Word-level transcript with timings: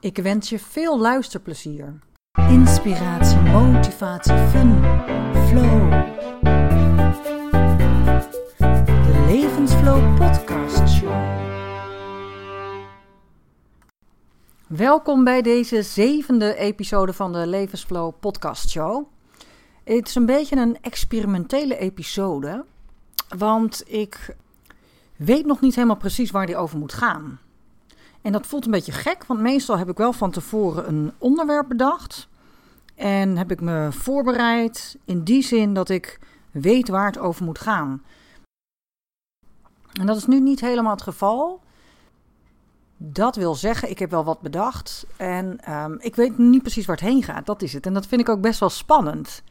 Ik 0.00 0.16
wens 0.16 0.48
je 0.48 0.58
veel 0.58 1.00
luisterplezier. 1.00 1.98
Inspiratie, 2.48 3.38
motivatie, 3.38 4.36
fun, 4.36 4.72
flow. 5.48 5.90
De 8.78 9.24
Levensflow 9.26 10.16
Podcast 10.16 10.88
Show. 10.88 11.36
Welkom 14.66 15.24
bij 15.24 15.42
deze 15.42 15.82
zevende 15.82 16.54
episode 16.54 17.12
van 17.12 17.32
de 17.32 17.46
Levensflow 17.46 18.12
Podcast 18.20 18.70
Show. 18.70 19.06
Het 19.84 20.08
is 20.08 20.14
een 20.14 20.26
beetje 20.26 20.56
een 20.56 20.80
experimentele 20.80 21.78
episode, 21.78 22.64
want 23.36 23.82
ik 23.86 24.36
weet 25.16 25.46
nog 25.46 25.60
niet 25.60 25.74
helemaal 25.74 25.96
precies 25.96 26.30
waar 26.30 26.46
die 26.46 26.56
over 26.56 26.78
moet 26.78 26.92
gaan. 26.92 27.38
En 28.22 28.32
dat 28.32 28.46
voelt 28.46 28.64
een 28.64 28.70
beetje 28.70 28.92
gek, 28.92 29.24
want 29.24 29.40
meestal 29.40 29.78
heb 29.78 29.88
ik 29.88 29.96
wel 29.96 30.12
van 30.12 30.30
tevoren 30.30 30.88
een 30.88 31.12
onderwerp 31.18 31.68
bedacht. 31.68 32.28
En 32.94 33.36
heb 33.36 33.50
ik 33.50 33.60
me 33.60 33.88
voorbereid 33.92 34.96
in 35.04 35.22
die 35.22 35.42
zin 35.42 35.74
dat 35.74 35.88
ik 35.88 36.18
weet 36.50 36.88
waar 36.88 37.06
het 37.06 37.18
over 37.18 37.44
moet 37.44 37.58
gaan. 37.58 38.02
En 40.00 40.06
dat 40.06 40.16
is 40.16 40.26
nu 40.26 40.40
niet 40.40 40.60
helemaal 40.60 40.92
het 40.92 41.02
geval. 41.02 41.60
Dat 42.96 43.36
wil 43.36 43.54
zeggen, 43.54 43.90
ik 43.90 43.98
heb 43.98 44.10
wel 44.10 44.24
wat 44.24 44.40
bedacht 44.40 45.06
en 45.16 45.58
ehm, 45.60 45.94
ik 45.98 46.16
weet 46.16 46.38
niet 46.38 46.62
precies 46.62 46.86
waar 46.86 46.96
het 46.96 47.04
heen 47.04 47.22
gaat. 47.22 47.46
Dat 47.46 47.62
is 47.62 47.72
het. 47.72 47.86
En 47.86 47.94
dat 47.94 48.06
vind 48.06 48.20
ik 48.20 48.28
ook 48.28 48.40
best 48.40 48.60
wel 48.60 48.70
spannend. 48.70 49.42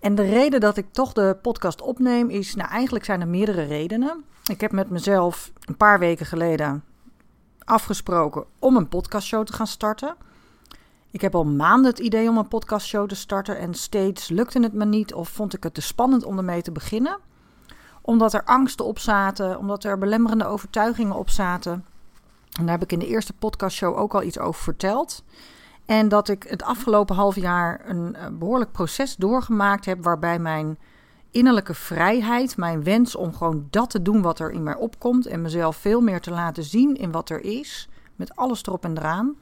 En 0.00 0.14
de 0.14 0.22
reden 0.22 0.60
dat 0.60 0.76
ik 0.76 0.92
toch 0.92 1.12
de 1.12 1.38
podcast 1.42 1.80
opneem 1.80 2.30
is, 2.30 2.54
nou 2.54 2.70
eigenlijk 2.70 3.04
zijn 3.04 3.20
er 3.20 3.28
meerdere 3.28 3.62
redenen. 3.62 4.24
Ik 4.44 4.60
heb 4.60 4.72
met 4.72 4.90
mezelf 4.90 5.52
een 5.64 5.76
paar 5.76 5.98
weken 5.98 6.26
geleden 6.26 6.84
afgesproken 7.66 8.44
om 8.58 8.76
een 8.76 8.88
podcastshow 8.88 9.46
te 9.46 9.52
gaan 9.52 9.66
starten. 9.66 10.16
Ik 11.10 11.20
heb 11.20 11.34
al 11.34 11.44
maanden 11.44 11.90
het 11.90 11.98
idee 11.98 12.28
om 12.28 12.38
een 12.38 12.48
podcastshow 12.48 13.08
te 13.08 13.14
starten 13.14 13.58
en 13.58 13.74
steeds 13.74 14.28
lukte 14.28 14.60
het 14.60 14.72
me 14.72 14.84
niet 14.84 15.14
of 15.14 15.28
vond 15.28 15.54
ik 15.54 15.62
het 15.62 15.74
te 15.74 15.80
spannend 15.80 16.24
om 16.24 16.36
ermee 16.36 16.62
te 16.62 16.72
beginnen. 16.72 17.18
Omdat 18.02 18.32
er 18.32 18.44
angsten 18.44 18.84
op 18.84 18.98
zaten, 18.98 19.58
omdat 19.58 19.84
er 19.84 19.98
belemmerende 19.98 20.46
overtuigingen 20.46 21.16
op 21.16 21.30
zaten. 21.30 21.84
En 22.58 22.62
daar 22.62 22.74
heb 22.74 22.82
ik 22.82 22.92
in 22.92 22.98
de 22.98 23.06
eerste 23.06 23.32
podcastshow 23.32 23.98
ook 23.98 24.14
al 24.14 24.22
iets 24.22 24.38
over 24.38 24.62
verteld. 24.62 25.22
En 25.86 26.08
dat 26.08 26.28
ik 26.28 26.42
het 26.42 26.62
afgelopen 26.62 27.16
half 27.16 27.36
jaar 27.36 27.80
een 27.84 28.14
eh, 28.14 28.26
behoorlijk 28.32 28.72
proces 28.72 29.16
doorgemaakt 29.16 29.84
heb 29.84 30.04
waarbij 30.04 30.38
mijn 30.38 30.78
innerlijke 31.30 31.74
vrijheid, 31.74 32.56
mijn 32.56 32.84
wens 32.84 33.16
om 33.16 33.34
gewoon 33.34 33.66
dat 33.70 33.90
te 33.90 34.02
doen 34.02 34.22
wat 34.22 34.38
er 34.38 34.50
in 34.50 34.62
mij 34.62 34.76
opkomt 34.76 35.26
en 35.26 35.42
mezelf 35.42 35.76
veel 35.76 36.00
meer 36.00 36.20
te 36.20 36.30
laten 36.30 36.62
zien 36.62 36.96
in 36.96 37.10
wat 37.10 37.30
er 37.30 37.40
is, 37.44 37.88
met 38.16 38.36
alles 38.36 38.66
erop 38.66 38.84
en 38.84 38.98
eraan, 38.98 39.36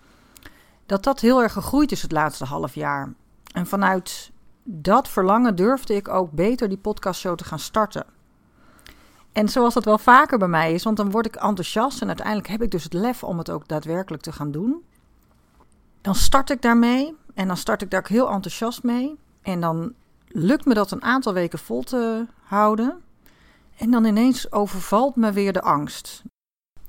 dat 0.86 1.04
dat 1.04 1.20
heel 1.20 1.42
erg 1.42 1.52
gegroeid 1.52 1.92
is 1.92 2.02
het 2.02 2.12
laatste 2.12 2.44
half 2.44 2.74
jaar. 2.74 3.12
En 3.52 3.66
vanuit 3.66 4.30
dat 4.62 5.08
verlangen 5.08 5.56
durfde 5.56 5.94
ik 5.94 6.08
ook 6.08 6.30
beter 6.30 6.68
die 6.68 6.78
podcastshow 6.78 7.36
te 7.36 7.44
gaan 7.44 7.58
starten. 7.58 8.06
En 9.32 9.48
zoals 9.48 9.74
dat 9.74 9.84
wel 9.84 9.98
vaker 9.98 10.38
bij 10.38 10.48
mij 10.48 10.72
is, 10.72 10.82
want 10.82 10.96
dan 10.96 11.10
word 11.10 11.26
ik 11.26 11.36
enthousiast 11.36 12.00
en 12.00 12.06
uiteindelijk 12.06 12.48
heb 12.48 12.62
ik 12.62 12.70
dus 12.70 12.84
het 12.84 12.92
lef 12.92 13.24
om 13.24 13.38
het 13.38 13.50
ook 13.50 13.68
daadwerkelijk 13.68 14.22
te 14.22 14.32
gaan 14.32 14.50
doen. 14.50 14.82
Dan 16.00 16.14
start 16.14 16.50
ik 16.50 16.62
daarmee 16.62 17.16
en 17.34 17.46
dan 17.46 17.56
start 17.56 17.82
ik 17.82 17.90
daar 17.90 18.00
ook 18.00 18.08
heel 18.08 18.30
enthousiast 18.30 18.82
mee. 18.82 19.18
En 19.42 19.60
dan 19.60 19.92
lukt 20.36 20.64
me 20.64 20.74
dat 20.74 20.90
een 20.90 21.02
aantal 21.02 21.32
weken 21.32 21.58
vol 21.58 21.82
te 21.82 22.26
houden. 22.42 23.02
En 23.76 23.90
dan 23.90 24.04
ineens 24.04 24.52
overvalt 24.52 25.16
me 25.16 25.32
weer 25.32 25.52
de 25.52 25.62
angst. 25.62 26.22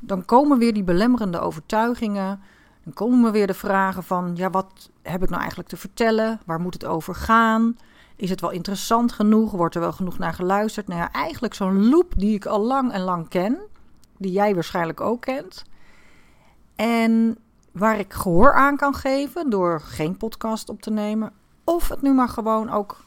Dan 0.02 0.26
komen 0.26 0.58
weer 0.58 0.74
die 0.74 0.84
belemmerende 0.84 1.40
overtuigingen. 1.40 2.42
Dan 2.84 2.94
komen 2.94 3.32
weer 3.32 3.48
de 3.48 3.54
vragen 3.54 4.04
van: 4.04 4.32
ja, 4.36 4.50
wat 4.50 4.90
heb 5.02 5.24
ik 5.24 5.30
nou 5.30 5.40
eigenlijk 5.40 5.70
te 5.70 5.78
vertellen? 5.78 6.40
Waar 6.46 6.60
moet 6.60 6.74
het 6.74 6.86
over 6.86 7.16
gaan? 7.16 7.78
Is 8.16 8.30
het 8.30 8.42
wel 8.42 8.52
interessant 8.52 9.12
genoeg? 9.12 9.52
Wordt 9.52 9.76
er 9.76 9.82
wel 9.82 9.92
genoeg 9.92 10.18
naar 10.18 10.34
geluisterd? 10.34 10.88
Nou 10.88 11.00
ja, 11.00 11.12
eigenlijk 11.12 11.54
zo'n 11.54 11.90
loop 11.90 12.14
die 12.18 12.36
ik 12.36 12.46
al 12.46 12.62
lang 12.62 12.92
en 12.92 13.02
lang 13.02 13.28
ken. 13.28 13.60
Die 14.18 14.32
jij 14.32 14.54
waarschijnlijk 14.54 15.02
ook 15.02 15.22
kent. 15.22 15.64
En 16.76 17.38
waar 17.72 18.00
ik 18.00 18.14
gehoor 18.14 18.54
aan 18.54 18.78
kan 18.78 18.94
geven 18.94 19.50
door 19.50 19.82
geen 19.82 20.18
podcast 20.18 20.70
op 20.70 20.82
te 20.82 20.92
nemen. 20.92 21.34
Of 21.64 21.90
het 21.90 22.02
nu 22.02 22.14
maar 22.14 22.30
gewoon 22.30 22.70
ook 22.70 23.06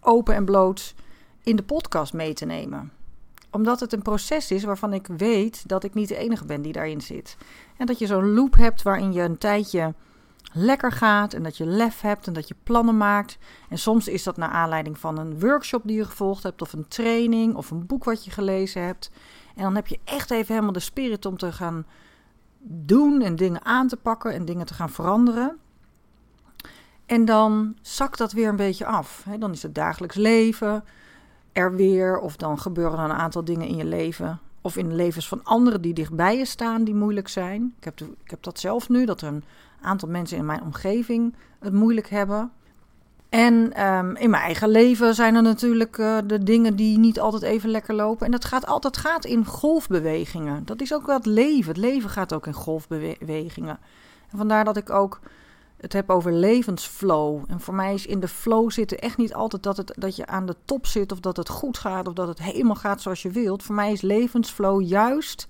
open 0.00 0.34
en 0.34 0.44
bloot 0.44 0.94
in 1.42 1.56
de 1.56 1.62
podcast 1.62 2.12
mee 2.12 2.34
te 2.34 2.44
nemen. 2.44 2.92
Omdat 3.50 3.80
het 3.80 3.92
een 3.92 4.02
proces 4.02 4.50
is 4.50 4.64
waarvan 4.64 4.92
ik 4.92 5.06
weet 5.06 5.68
dat 5.68 5.84
ik 5.84 5.94
niet 5.94 6.08
de 6.08 6.16
enige 6.16 6.44
ben 6.44 6.62
die 6.62 6.72
daarin 6.72 7.00
zit. 7.00 7.36
En 7.76 7.86
dat 7.86 7.98
je 7.98 8.06
zo'n 8.06 8.34
loop 8.34 8.56
hebt 8.56 8.82
waarin 8.82 9.12
je 9.12 9.22
een 9.22 9.38
tijdje 9.38 9.94
lekker 10.52 10.92
gaat 10.92 11.32
en 11.32 11.42
dat 11.42 11.56
je 11.56 11.66
lef 11.66 12.00
hebt 12.00 12.26
en 12.26 12.32
dat 12.32 12.48
je 12.48 12.54
plannen 12.62 12.96
maakt. 12.96 13.38
En 13.68 13.78
soms 13.78 14.08
is 14.08 14.22
dat 14.22 14.36
naar 14.36 14.48
aanleiding 14.48 14.98
van 14.98 15.18
een 15.18 15.40
workshop 15.40 15.82
die 15.84 15.96
je 15.96 16.04
gevolgd 16.04 16.42
hebt, 16.42 16.62
of 16.62 16.72
een 16.72 16.88
training, 16.88 17.54
of 17.54 17.70
een 17.70 17.86
boek 17.86 18.04
wat 18.04 18.24
je 18.24 18.30
gelezen 18.30 18.82
hebt. 18.82 19.10
En 19.54 19.62
dan 19.62 19.74
heb 19.74 19.86
je 19.86 19.98
echt 20.04 20.30
even 20.30 20.54
helemaal 20.54 20.72
de 20.72 20.80
spirit 20.80 21.26
om 21.26 21.36
te 21.36 21.52
gaan 21.52 21.86
doen 22.62 23.22
en 23.22 23.36
dingen 23.36 23.64
aan 23.64 23.88
te 23.88 23.96
pakken 23.96 24.32
en 24.32 24.44
dingen 24.44 24.66
te 24.66 24.74
gaan 24.74 24.90
veranderen. 24.90 25.58
En 27.10 27.24
dan 27.24 27.74
zakt 27.82 28.18
dat 28.18 28.32
weer 28.32 28.48
een 28.48 28.56
beetje 28.56 28.86
af. 28.86 29.26
Dan 29.38 29.52
is 29.52 29.62
het 29.62 29.74
dagelijks 29.74 30.16
leven 30.16 30.84
er 31.52 31.74
weer, 31.74 32.18
of 32.18 32.36
dan 32.36 32.58
gebeuren 32.58 32.98
er 32.98 33.04
een 33.04 33.12
aantal 33.12 33.44
dingen 33.44 33.66
in 33.66 33.76
je 33.76 33.84
leven. 33.84 34.40
Of 34.60 34.76
in 34.76 34.88
de 34.88 34.94
levens 34.94 35.28
van 35.28 35.44
anderen 35.44 35.80
die 35.80 35.94
dichtbij 35.94 36.38
je 36.38 36.44
staan, 36.44 36.84
die 36.84 36.94
moeilijk 36.94 37.28
zijn. 37.28 37.74
Ik 37.78 37.84
heb, 37.84 38.00
ik 38.00 38.30
heb 38.30 38.42
dat 38.42 38.58
zelf 38.58 38.88
nu, 38.88 39.04
dat 39.04 39.20
er 39.20 39.28
een 39.28 39.44
aantal 39.80 40.08
mensen 40.08 40.38
in 40.38 40.44
mijn 40.44 40.62
omgeving 40.62 41.34
het 41.58 41.72
moeilijk 41.72 42.08
hebben. 42.08 42.50
En 43.28 43.72
ehm, 43.72 44.14
in 44.16 44.30
mijn 44.30 44.42
eigen 44.42 44.68
leven 44.68 45.14
zijn 45.14 45.34
er 45.34 45.42
natuurlijk 45.42 45.98
uh, 45.98 46.18
de 46.24 46.42
dingen 46.42 46.76
die 46.76 46.98
niet 46.98 47.20
altijd 47.20 47.42
even 47.42 47.70
lekker 47.70 47.94
lopen. 47.94 48.26
En 48.26 48.32
dat 48.32 48.44
gaat 48.44 48.66
altijd 48.66 48.96
gaat 48.96 49.24
in 49.24 49.46
golfbewegingen. 49.46 50.64
Dat 50.64 50.80
is 50.80 50.94
ook 50.94 51.06
wel 51.06 51.16
het 51.16 51.26
leven. 51.26 51.68
Het 51.68 51.82
leven 51.82 52.10
gaat 52.10 52.32
ook 52.32 52.46
in 52.46 52.52
golfbewegingen. 52.52 53.78
En 54.30 54.38
vandaar 54.38 54.64
dat 54.64 54.76
ik 54.76 54.90
ook 54.90 55.20
het 55.80 55.92
heb 55.92 56.10
over 56.10 56.32
levensflow. 56.32 57.44
En 57.48 57.60
voor 57.60 57.74
mij 57.74 57.94
is 57.94 58.06
in 58.06 58.20
de 58.20 58.28
flow 58.28 58.70
zitten 58.70 58.98
echt 58.98 59.16
niet 59.16 59.34
altijd 59.34 59.62
dat, 59.62 59.76
het, 59.76 59.92
dat 59.98 60.16
je 60.16 60.26
aan 60.26 60.46
de 60.46 60.56
top 60.64 60.86
zit 60.86 61.12
of 61.12 61.20
dat 61.20 61.36
het 61.36 61.48
goed 61.48 61.78
gaat 61.78 62.08
of 62.08 62.14
dat 62.14 62.28
het 62.28 62.42
helemaal 62.42 62.74
gaat 62.74 63.02
zoals 63.02 63.22
je 63.22 63.30
wilt. 63.30 63.62
Voor 63.62 63.74
mij 63.74 63.92
is 63.92 64.00
levensflow 64.00 64.82
juist 64.82 65.46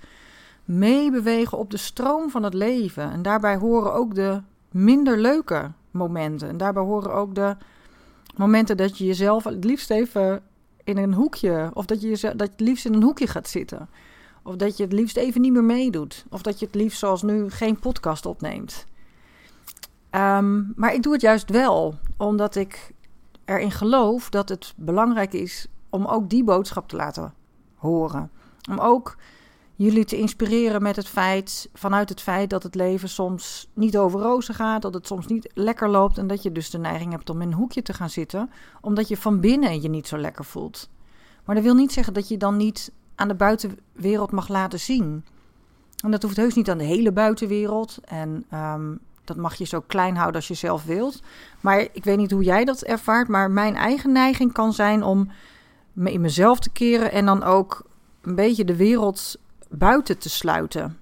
meebewegen 0.65 1.59
op 1.59 1.71
de 1.71 1.77
stroom 1.77 2.31
van 2.31 2.43
het 2.43 2.55
leven. 2.55 3.11
En 3.11 3.23
daarbij 3.23 3.57
horen 3.57 3.95
ook 3.95 4.15
de 4.15 4.41
minder 4.71 5.19
leuke 5.19 5.71
momenten. 5.91 6.49
En 6.49 6.57
daarbij 6.57 6.83
horen 6.83 7.15
ook 7.15 7.35
de 7.35 7.57
momenten 8.37 8.77
dat 8.77 8.99
je 8.99 9.05
jezelf 9.05 9.45
het 9.45 9.65
liefst 9.65 9.91
even 9.91 10.43
in 10.85 10.97
een 10.97 11.15
hoekje, 11.15 11.71
of 11.75 11.87
dat 11.87 12.01
je, 12.01 12.09
dat 12.09 12.21
je 12.21 12.33
het 12.37 12.61
liefst 12.61 12.85
in 12.85 12.95
een 12.95 13.03
hoekje 13.03 13.27
gaat 13.27 13.49
zitten. 13.49 13.89
Of 14.43 14.57
dat 14.57 14.77
je 14.77 14.83
het 14.83 14.93
liefst 14.93 15.17
even 15.17 15.41
niet 15.41 15.53
meer 15.53 15.65
meedoet. 15.65 16.25
Of 16.31 16.43
dat 16.43 16.59
je 16.59 16.67
het 16.67 16.75
liefst 16.75 16.99
zoals 16.99 17.23
nu 17.23 17.51
geen 17.51 17.79
podcast 17.79 18.27
opneemt. 18.27 18.87
Ehm, 20.11 20.63
maar 20.77 20.95
ik 20.95 21.03
doe 21.03 21.13
het 21.13 21.23
juist 21.23 21.51
wel, 21.51 21.95
omdat 22.17 22.55
ik 22.55 22.93
erin 23.45 23.71
geloof 23.71 24.31
dat 24.31 24.49
het 24.49 24.75
belangrijk 24.77 25.33
is 25.33 25.67
om 25.89 26.07
ook 26.07 26.31
die 26.31 26.45
boodschap 26.45 26.89
te 26.89 26.97
laten 26.97 27.35
horen. 27.75 28.31
Om 28.71 28.79
ook 28.79 29.17
jullie 29.75 30.05
te 30.05 30.17
inspireren 30.17 30.83
met 30.83 30.97
het 30.97 31.09
feit, 31.09 31.69
vanuit 31.75 32.09
het 32.09 32.21
feit 32.21 32.51
dat 32.51 32.63
het 32.63 32.75
leven 32.75 33.09
soms 33.09 33.71
niet 33.75 33.99
over 33.99 34.21
rozen 34.21 34.55
gaat, 34.55 34.83
dat 34.83 34.95
het 34.95 35.07
soms 35.07 35.27
niet 35.27 35.51
lekker 35.55 35.89
loopt 35.89 36.19
en 36.19 36.27
dat 36.27 36.43
je 36.43 36.53
dus 36.53 36.71
de 36.71 36.79
neiging 36.79 37.13
hebt 37.13 37.31
om 37.31 37.41
in 37.41 37.49
een 37.49 37.55
hoekje 37.55 37.83
te 37.83 37.93
gaan 37.93 38.11
zitten, 38.11 38.51
omdat 38.81 39.09
je 39.09 39.17
van 39.17 39.41
binnen 39.41 39.81
je 39.81 39.89
niet 39.89 40.09
zo 40.09 40.19
lekker 40.19 40.45
voelt. 40.45 40.91
Maar 41.45 41.55
dat 41.55 41.65
wil 41.65 41.75
niet 41.75 41.93
zeggen 41.93 42.15
dat 42.15 42.29
je 42.29 42.37
dan 42.37 42.57
niet 42.57 42.93
aan 43.15 43.29
de 43.29 43.35
buitenwereld 43.35 44.31
mag 44.31 44.49
laten 44.49 44.81
zien. 44.81 45.25
En 46.05 46.11
dat 46.11 46.23
hoeft 46.23 46.37
heus 46.37 46.55
niet 46.55 46.71
aan 46.71 46.79
de 46.79 46.85
hele 46.85 47.13
buitenwereld. 47.13 47.99
En 48.05 48.45
um, 48.55 49.01
dat 49.25 49.37
mag 49.37 49.55
je 49.55 49.65
zo 49.65 49.81
klein 49.87 50.17
houden 50.17 50.37
als 50.37 50.49
je 50.49 50.55
zelf 50.55 50.85
wilt. 50.85 51.23
Maar 51.61 51.81
ik 51.93 52.05
weet 52.05 52.17
niet 52.17 52.31
hoe 52.31 52.43
jij 52.43 52.65
dat 52.65 52.83
ervaart. 52.83 53.29
Maar 53.29 53.51
mijn 53.51 53.77
eigen 53.77 54.13
neiging 54.13 54.53
kan 54.53 54.73
zijn 54.73 55.03
om 55.03 55.31
me 55.93 56.13
in 56.13 56.21
mezelf 56.21 56.59
te 56.59 56.71
keren. 56.71 57.13
En 57.13 57.27
dan 57.27 57.43
ook 57.43 57.83
een 58.21 58.35
beetje 58.35 58.65
de 58.65 58.77
wereld 58.77 59.37
buiten 59.69 60.19
te 60.19 60.29
sluiten. 60.29 60.99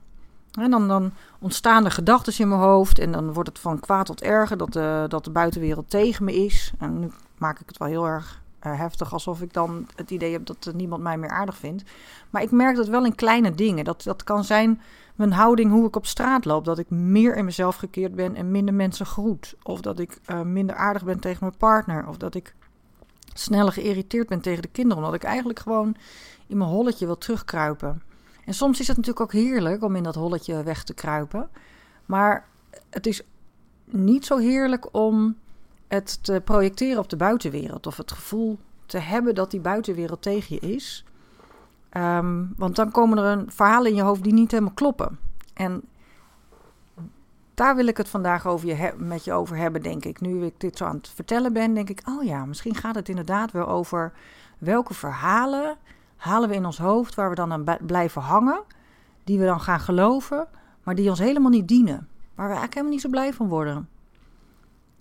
En 0.52 0.70
dan, 0.70 0.88
dan 0.88 1.12
ontstaan 1.38 1.84
er 1.84 1.90
gedachten 1.90 2.38
in 2.38 2.48
mijn 2.48 2.60
hoofd 2.60 2.98
en 2.98 3.12
dan 3.12 3.32
wordt 3.32 3.48
het 3.48 3.58
van 3.58 3.80
kwaad 3.80 4.06
tot 4.06 4.22
erger 4.22 4.56
dat 4.56 4.72
de, 4.72 5.04
dat 5.08 5.24
de 5.24 5.30
buitenwereld 5.30 5.90
tegen 5.90 6.24
me 6.24 6.34
is. 6.44 6.72
En 6.78 7.00
nu 7.00 7.10
maak 7.38 7.60
ik 7.60 7.66
het 7.66 7.78
wel 7.78 7.88
heel 7.88 8.06
erg 8.06 8.42
uh, 8.66 8.78
heftig, 8.78 9.12
alsof 9.12 9.40
ik 9.40 9.52
dan 9.52 9.86
het 9.96 10.10
idee 10.10 10.32
heb 10.32 10.46
dat 10.46 10.72
niemand 10.74 11.02
mij 11.02 11.18
meer 11.18 11.30
aardig 11.30 11.56
vindt. 11.56 11.82
Maar 12.30 12.42
ik 12.42 12.50
merk 12.50 12.76
dat 12.76 12.88
wel 12.88 13.04
in 13.04 13.14
kleine 13.14 13.54
dingen. 13.54 13.84
Dat, 13.84 14.02
dat 14.02 14.24
kan 14.24 14.44
zijn 14.44 14.80
mijn 15.18 15.32
houding, 15.32 15.70
hoe 15.70 15.86
ik 15.86 15.96
op 15.96 16.06
straat 16.06 16.44
loop. 16.44 16.64
Dat 16.64 16.78
ik 16.78 16.90
meer 16.90 17.36
in 17.36 17.44
mezelf 17.44 17.76
gekeerd 17.76 18.14
ben 18.14 18.34
en 18.34 18.50
minder 18.50 18.74
mensen 18.74 19.06
groet. 19.06 19.54
Of 19.62 19.80
dat 19.80 19.98
ik 19.98 20.20
uh, 20.30 20.42
minder 20.42 20.76
aardig 20.76 21.04
ben 21.04 21.20
tegen 21.20 21.38
mijn 21.40 21.56
partner. 21.56 22.08
Of 22.08 22.16
dat 22.16 22.34
ik 22.34 22.54
sneller 23.34 23.72
geïrriteerd 23.72 24.28
ben 24.28 24.40
tegen 24.40 24.62
de 24.62 24.68
kinderen. 24.68 25.04
Omdat 25.04 25.14
ik 25.14 25.22
eigenlijk 25.22 25.58
gewoon 25.58 25.96
in 26.46 26.56
mijn 26.56 26.70
holletje 26.70 27.06
wil 27.06 27.18
terugkruipen. 27.18 28.02
En 28.44 28.54
soms 28.54 28.80
is 28.80 28.86
het 28.88 28.96
natuurlijk 28.96 29.24
ook 29.24 29.32
heerlijk 29.32 29.82
om 29.82 29.96
in 29.96 30.02
dat 30.02 30.14
holletje 30.14 30.62
weg 30.62 30.84
te 30.84 30.94
kruipen. 30.94 31.48
Maar 32.06 32.48
het 32.90 33.06
is 33.06 33.22
niet 33.84 34.26
zo 34.26 34.36
heerlijk 34.36 34.94
om 34.94 35.36
het 35.88 36.24
te 36.24 36.42
projecteren 36.44 36.98
op 36.98 37.08
de 37.08 37.16
buitenwereld. 37.16 37.86
Of 37.86 37.96
het 37.96 38.12
gevoel 38.12 38.58
te 38.86 38.98
hebben 38.98 39.34
dat 39.34 39.50
die 39.50 39.60
buitenwereld 39.60 40.22
tegen 40.22 40.58
je 40.60 40.74
is. 40.74 41.04
Ehm, 41.88 42.44
want 42.56 42.76
dan 42.76 42.90
komen 42.90 43.18
er 43.18 43.24
een 43.24 43.50
verhalen 43.50 43.90
in 43.90 43.96
je 43.96 44.02
hoofd 44.02 44.22
die 44.22 44.32
niet 44.32 44.50
helemaal 44.50 44.74
kloppen. 44.74 45.18
En 45.54 45.82
daar 47.54 47.76
wil 47.76 47.86
ik 47.86 47.96
het 47.96 48.08
vandaag 48.08 48.46
over 48.46 48.68
je 48.68 48.92
met 48.96 49.24
je 49.24 49.32
over 49.32 49.56
hebben, 49.56 49.82
denk 49.82 50.04
ik. 50.04 50.20
Nu 50.20 50.44
ik 50.44 50.60
dit 50.60 50.76
zo 50.76 50.84
aan 50.84 50.96
het 50.96 51.08
vertellen 51.08 51.52
ben, 51.52 51.74
denk 51.74 51.88
ik, 51.88 52.02
oh 52.04 52.24
ja, 52.24 52.44
misschien 52.44 52.74
gaat 52.74 52.94
het 52.94 53.08
inderdaad 53.08 53.52
wel 53.52 53.68
over 53.68 54.12
welke 54.58 54.94
verhalen 54.94 55.76
halen 56.18 56.48
we 56.48 56.54
in 56.54 56.66
ons 56.66 56.78
hoofd 56.78 57.14
waar 57.14 57.28
we 57.28 57.34
dan 57.34 57.52
aan 57.52 57.64
blijven 57.86 58.22
hangen, 58.22 58.60
die 59.24 59.38
we 59.38 59.44
dan 59.44 59.60
gaan 59.60 59.80
geloven, 59.80 60.48
maar 60.82 60.94
die 60.94 61.08
ons 61.08 61.18
helemaal 61.18 61.50
niet 61.50 61.68
dienen, 61.68 62.08
waar 62.34 62.48
we 62.48 62.54
eigenlijk 62.54 62.74
helemaal 62.74 62.92
niet 62.92 63.02
zo 63.02 63.08
blij 63.08 63.32
van 63.32 63.48
worden. 63.48 63.88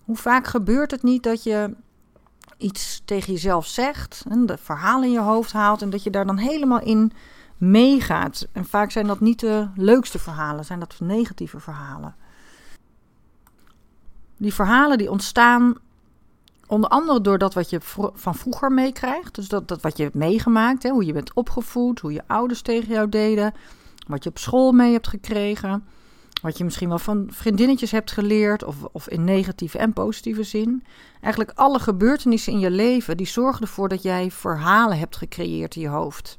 Hoe 0.03 0.15
vaak 0.15 0.47
gebeurt 0.47 0.91
het 0.91 1.03
niet 1.03 1.23
dat 1.23 1.43
je 1.43 1.75
iets 2.57 3.01
tegen 3.06 3.33
jezelf 3.33 3.65
zegt, 3.65 4.24
en 4.30 4.45
de 4.45 4.57
verhalen 4.57 5.07
in 5.07 5.12
je 5.13 5.19
hoofd 5.19 5.51
haalt 5.51 5.81
en 5.81 5.89
dat 5.89 6.04
je 6.04 6.09
daar 6.09 6.25
dan 6.25 6.38
helemaal 6.38 6.81
in 6.81 7.12
meegaat? 7.57 8.48
En 8.51 8.65
vaak 8.65 8.92
zijn 8.92 9.07
dat 9.07 9.19
niet 9.19 9.39
de 9.39 9.68
leukste 9.75 10.19
verhalen, 10.19 10.65
zijn 10.65 10.80
dat 10.80 10.95
negatieve 11.00 11.59
verhalen. 11.59 12.15
Die 14.38 14.54
verhalen 14.54 14.98
die 14.98 15.12
ontstaan 15.12 15.75
onder 16.68 16.89
andere 16.89 17.21
door 17.21 17.38
dat 17.38 17.54
wat 17.54 17.69
je 17.69 17.80
van 18.13 18.36
vroeger 18.36 18.71
meekrijgt. 18.71 19.36
Dus 19.36 19.48
dat, 19.48 19.68
dat 19.68 19.81
wat 19.81 19.98
je 19.98 20.04
hebt 20.04 20.15
meegemaakt, 20.15 20.83
hè, 20.83 20.89
hoe 20.89 21.06
je 21.06 21.13
bent 21.13 21.33
opgevoed, 21.33 22.00
hoe 22.00 22.13
je 22.13 22.24
ouders 22.27 22.62
tegen 22.62 22.94
jou 22.94 23.09
deden, 23.09 23.54
wat 24.07 24.24
je 24.24 24.30
op 24.30 24.38
school 24.38 24.71
mee 24.71 24.92
hebt 24.92 25.07
gekregen. 25.07 25.86
Wat 26.41 26.57
je 26.57 26.63
misschien 26.63 26.89
wel 26.89 26.99
van 26.99 27.27
vriendinnetjes 27.29 27.91
hebt 27.91 28.11
geleerd, 28.11 28.63
of, 28.63 28.75
of 28.91 29.09
in 29.09 29.23
negatieve 29.23 29.77
en 29.77 29.93
positieve 29.93 30.43
zin. 30.43 30.83
Eigenlijk 31.21 31.57
alle 31.57 31.79
gebeurtenissen 31.79 32.53
in 32.53 32.59
je 32.59 32.71
leven, 32.71 33.17
die 33.17 33.27
zorgen 33.27 33.61
ervoor 33.61 33.89
dat 33.89 34.01
jij 34.01 34.31
verhalen 34.31 34.97
hebt 34.97 35.15
gecreëerd 35.15 35.75
in 35.75 35.81
je 35.81 35.87
hoofd. 35.87 36.37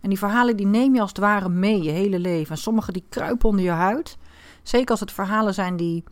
En 0.00 0.08
die 0.08 0.18
verhalen 0.18 0.56
die 0.56 0.66
neem 0.66 0.94
je 0.94 1.00
als 1.00 1.10
het 1.10 1.18
ware 1.18 1.48
mee 1.48 1.82
je 1.82 1.90
hele 1.90 2.18
leven. 2.18 2.50
En 2.50 2.60
sommige 2.60 2.92
die 2.92 3.04
kruipen 3.08 3.48
onder 3.48 3.64
je 3.64 3.70
huid. 3.70 4.16
Zeker 4.62 4.90
als 4.90 5.00
het 5.00 5.12
verhalen 5.12 5.54
zijn 5.54 5.76
die 5.76 6.04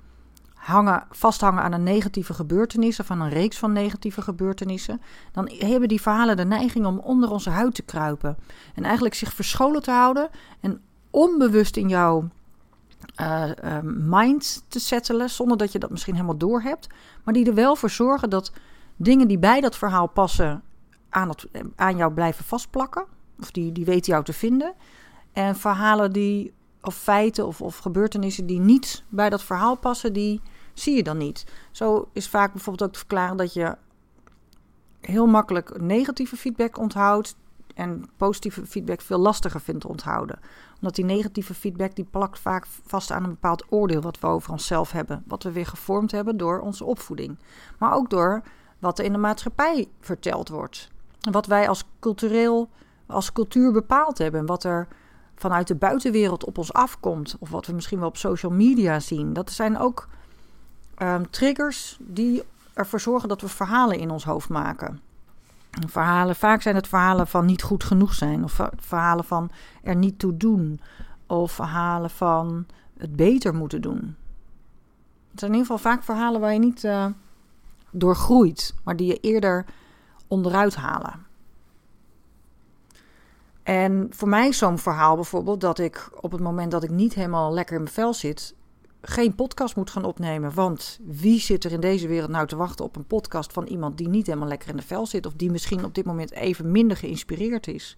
hangen, 0.55 1.07
vasthangen 1.11 1.63
aan 1.63 1.73
een 1.73 1.83
negatieve 1.83 2.35
gebeurtenis 2.35 3.01
of 3.01 3.11
aan 3.11 3.21
een 3.21 3.31
reeks 3.31 3.59
van 3.59 3.73
negatieve 3.73 4.23
gebeurtenissen, 4.23 5.01
dan 5.33 5.51
hebben 5.59 5.89
die 5.89 6.01
verhalen 6.01 6.37
de 6.37 6.45
neiging 6.45 6.87
om 6.87 6.99
onder 6.99 7.31
onze 7.31 7.51
huid 7.51 7.75
te 7.75 7.83
kruipen. 7.83 8.37
En 8.75 8.85
eigenlijk 8.85 9.15
zich 9.15 9.33
verscholen 9.33 9.83
te 9.83 9.91
houden 9.91 10.29
en 10.61 10.81
onbewust 11.11 11.77
in 11.77 11.89
jouw 11.89 12.29
uh, 13.21 13.51
mind 13.83 14.65
te 14.69 14.81
settelen, 14.81 15.31
zonder 15.31 15.57
dat 15.57 15.73
je 15.73 15.79
dat 15.79 15.91
misschien 15.91 16.15
helemaal 16.15 16.37
door 16.37 16.63
hebt, 16.63 16.87
maar 17.25 17.35
die 17.35 17.47
er 17.47 17.55
wel 17.55 17.77
voor 17.77 17.91
zorgen 17.91 18.31
dat 18.31 18.53
dingen 18.97 19.29
die 19.29 19.39
bij 19.39 19.61
dat 19.61 19.77
verhaal 19.77 20.07
passen 20.07 20.63
aan, 21.09 21.29
het, 21.29 21.47
aan 21.77 21.97
jou 21.97 22.13
blijven 22.13 22.45
vastplakken, 22.45 23.07
of 23.41 23.51
die, 23.51 23.73
die 23.73 23.85
weten 23.85 24.13
jou 24.13 24.25
te 24.25 24.33
vinden. 24.33 24.75
En 25.33 25.57
verhalen 25.57 26.13
die, 26.13 26.53
of 26.83 26.97
feiten 26.97 27.47
of, 27.47 27.61
of 27.61 27.79
gebeurtenissen 27.79 28.47
die 28.47 28.61
niet 28.61 29.05
bij 29.09 29.31
dat 29.31 29.43
verhaal 29.43 29.77
passen, 29.77 30.13
die 30.13 30.41
zie 30.73 30.97
je 30.97 31.03
dan 31.03 31.17
niet. 31.17 31.47
Zo 31.71 32.09
is 32.13 32.29
vaak 32.29 32.53
bijvoorbeeld 32.53 32.89
ook 32.89 32.93
te 32.93 32.99
verklaren 32.99 33.37
dat 33.37 33.53
je 33.53 33.77
heel 35.01 35.27
makkelijk 35.27 35.81
negatieve 35.81 36.37
feedback 36.37 36.79
onthoudt 36.79 37.37
en 37.75 38.05
positieve 38.17 38.67
feedback 38.67 39.01
veel 39.01 39.19
lastiger 39.19 39.61
vindt 39.61 39.81
te 39.81 39.89
onthouden. 39.89 40.39
Omdat 40.75 40.95
die 40.95 41.05
negatieve 41.05 41.55
feedback 41.55 41.95
die 41.95 42.09
plakt 42.11 42.39
vaak 42.39 42.67
vast 42.67 43.11
aan 43.11 43.25
een 43.25 43.31
bepaald 43.31 43.65
oordeel 43.69 44.01
wat 44.01 44.21
we 44.21 44.27
over 44.27 44.53
onszelf 44.53 44.93
hebben. 44.93 45.23
Wat 45.27 45.43
we 45.43 45.53
weer 45.53 45.67
gevormd 45.67 46.11
hebben 46.11 46.37
door 46.37 46.61
onze 46.61 46.85
opvoeding. 46.85 47.39
Maar 47.79 47.93
ook 47.93 48.11
door 48.11 48.43
wat 48.79 48.99
er 48.99 49.05
in 49.05 49.13
de 49.13 49.19
maatschappij 49.19 49.89
verteld 50.01 50.49
wordt. 50.49 50.91
Wat 51.31 51.47
wij 51.47 51.69
als 51.69 51.85
cultureel, 52.01 52.69
als 53.07 53.33
cultuur 53.33 53.73
bepaald 53.73 54.19
hebben. 54.19 54.41
En 54.41 54.47
wat 54.47 54.65
er 54.65 54.89
vanuit 55.35 55.69
de 55.69 55.75
buitenwereld 55.75 56.45
op 56.45 56.59
ons 56.59 56.73
afkomt. 56.73 57.37
Of 57.39 57.51
wat 57.51 57.67
we 57.67 57.73
misschien 57.73 57.99
wel 57.99 58.09
op 58.09 58.17
social 58.17 58.53
media 58.53 59.01
zien. 59.01 59.33
Dat 59.33 59.51
zijn 59.51 59.79
ook 59.79 60.09
um, 60.99 61.31
triggers 61.31 61.97
die 62.01 62.43
ervoor 62.75 63.01
zorgen 63.01 63.29
dat 63.29 63.41
we 63.41 63.49
verhalen 63.49 63.99
in 63.99 64.11
ons 64.11 64.25
hoofd 64.25 64.49
maken. 64.49 65.01
Verhalen, 65.87 66.37
vaak 66.37 66.63
zijn 66.63 66.75
het 66.75 66.89
verhalen 66.89 67.27
van 67.27 67.45
niet 67.45 67.63
goed 67.63 67.85
genoeg 67.85 68.15
zijn, 68.15 68.45
of 68.45 68.61
verhalen 68.77 69.25
van 69.25 69.51
er 69.83 69.97
niet 69.97 70.19
toe 70.19 70.37
doen, 70.37 70.81
of 71.27 71.53
verhalen 71.53 72.11
van 72.11 72.67
het 72.99 73.17
beter 73.17 73.55
moeten 73.55 73.81
doen. 73.81 74.17
Het 75.31 75.41
zijn 75.41 75.53
in 75.53 75.59
ieder 75.59 75.77
geval 75.77 75.93
vaak 75.93 76.03
verhalen 76.03 76.41
waar 76.41 76.53
je 76.53 76.59
niet 76.59 76.85
uh, 76.85 77.07
door 77.91 78.17
groeit, 78.17 78.75
maar 78.85 78.97
die 78.97 79.07
je 79.07 79.21
eerder 79.21 79.65
onderuit 80.29 80.75
halen. 80.75 81.27
En 83.63 84.07
voor 84.11 84.29
mij 84.29 84.49
is 84.49 84.59
zo'n 84.59 84.79
verhaal 84.79 85.15
bijvoorbeeld 85.15 85.61
dat 85.61 85.79
ik 85.79 86.11
op 86.21 86.33
het 86.33 86.41
moment 86.41 86.71
dat 86.71 86.83
ik 86.83 86.91
niet 86.91 87.15
helemaal 87.15 87.53
lekker 87.53 87.77
in 87.77 87.83
mijn 87.83 87.95
vel 87.95 88.15
zit, 88.15 88.55
geen 89.07 89.35
podcast 89.35 89.77
moet 89.77 89.91
gaan 89.91 90.05
opnemen. 90.05 90.55
Want 90.55 90.99
wie 91.07 91.41
zit 91.41 91.65
er 91.65 91.73
in 91.73 91.81
deze 91.81 92.09
wereld 92.09 92.31
nou 92.31 92.47
te 92.47 92.57
wachten 92.57 92.85
op 92.85 92.97
een 92.97 93.07
podcast 93.07 93.53
van 93.53 93.67
iemand 93.67 93.99
die 93.99 94.09
niet 94.09 94.27
helemaal 94.27 94.49
lekker 94.49 94.69
in 94.69 94.77
de 94.77 94.83
vel 94.83 95.07
zit. 95.07 95.27
Of 95.27 95.33
die 95.33 95.51
misschien 95.51 95.85
op 95.85 95.95
dit 95.95 96.05
moment 96.05 96.33
even 96.33 96.71
minder 96.71 96.97
geïnspireerd 96.97 97.67
is. 97.67 97.97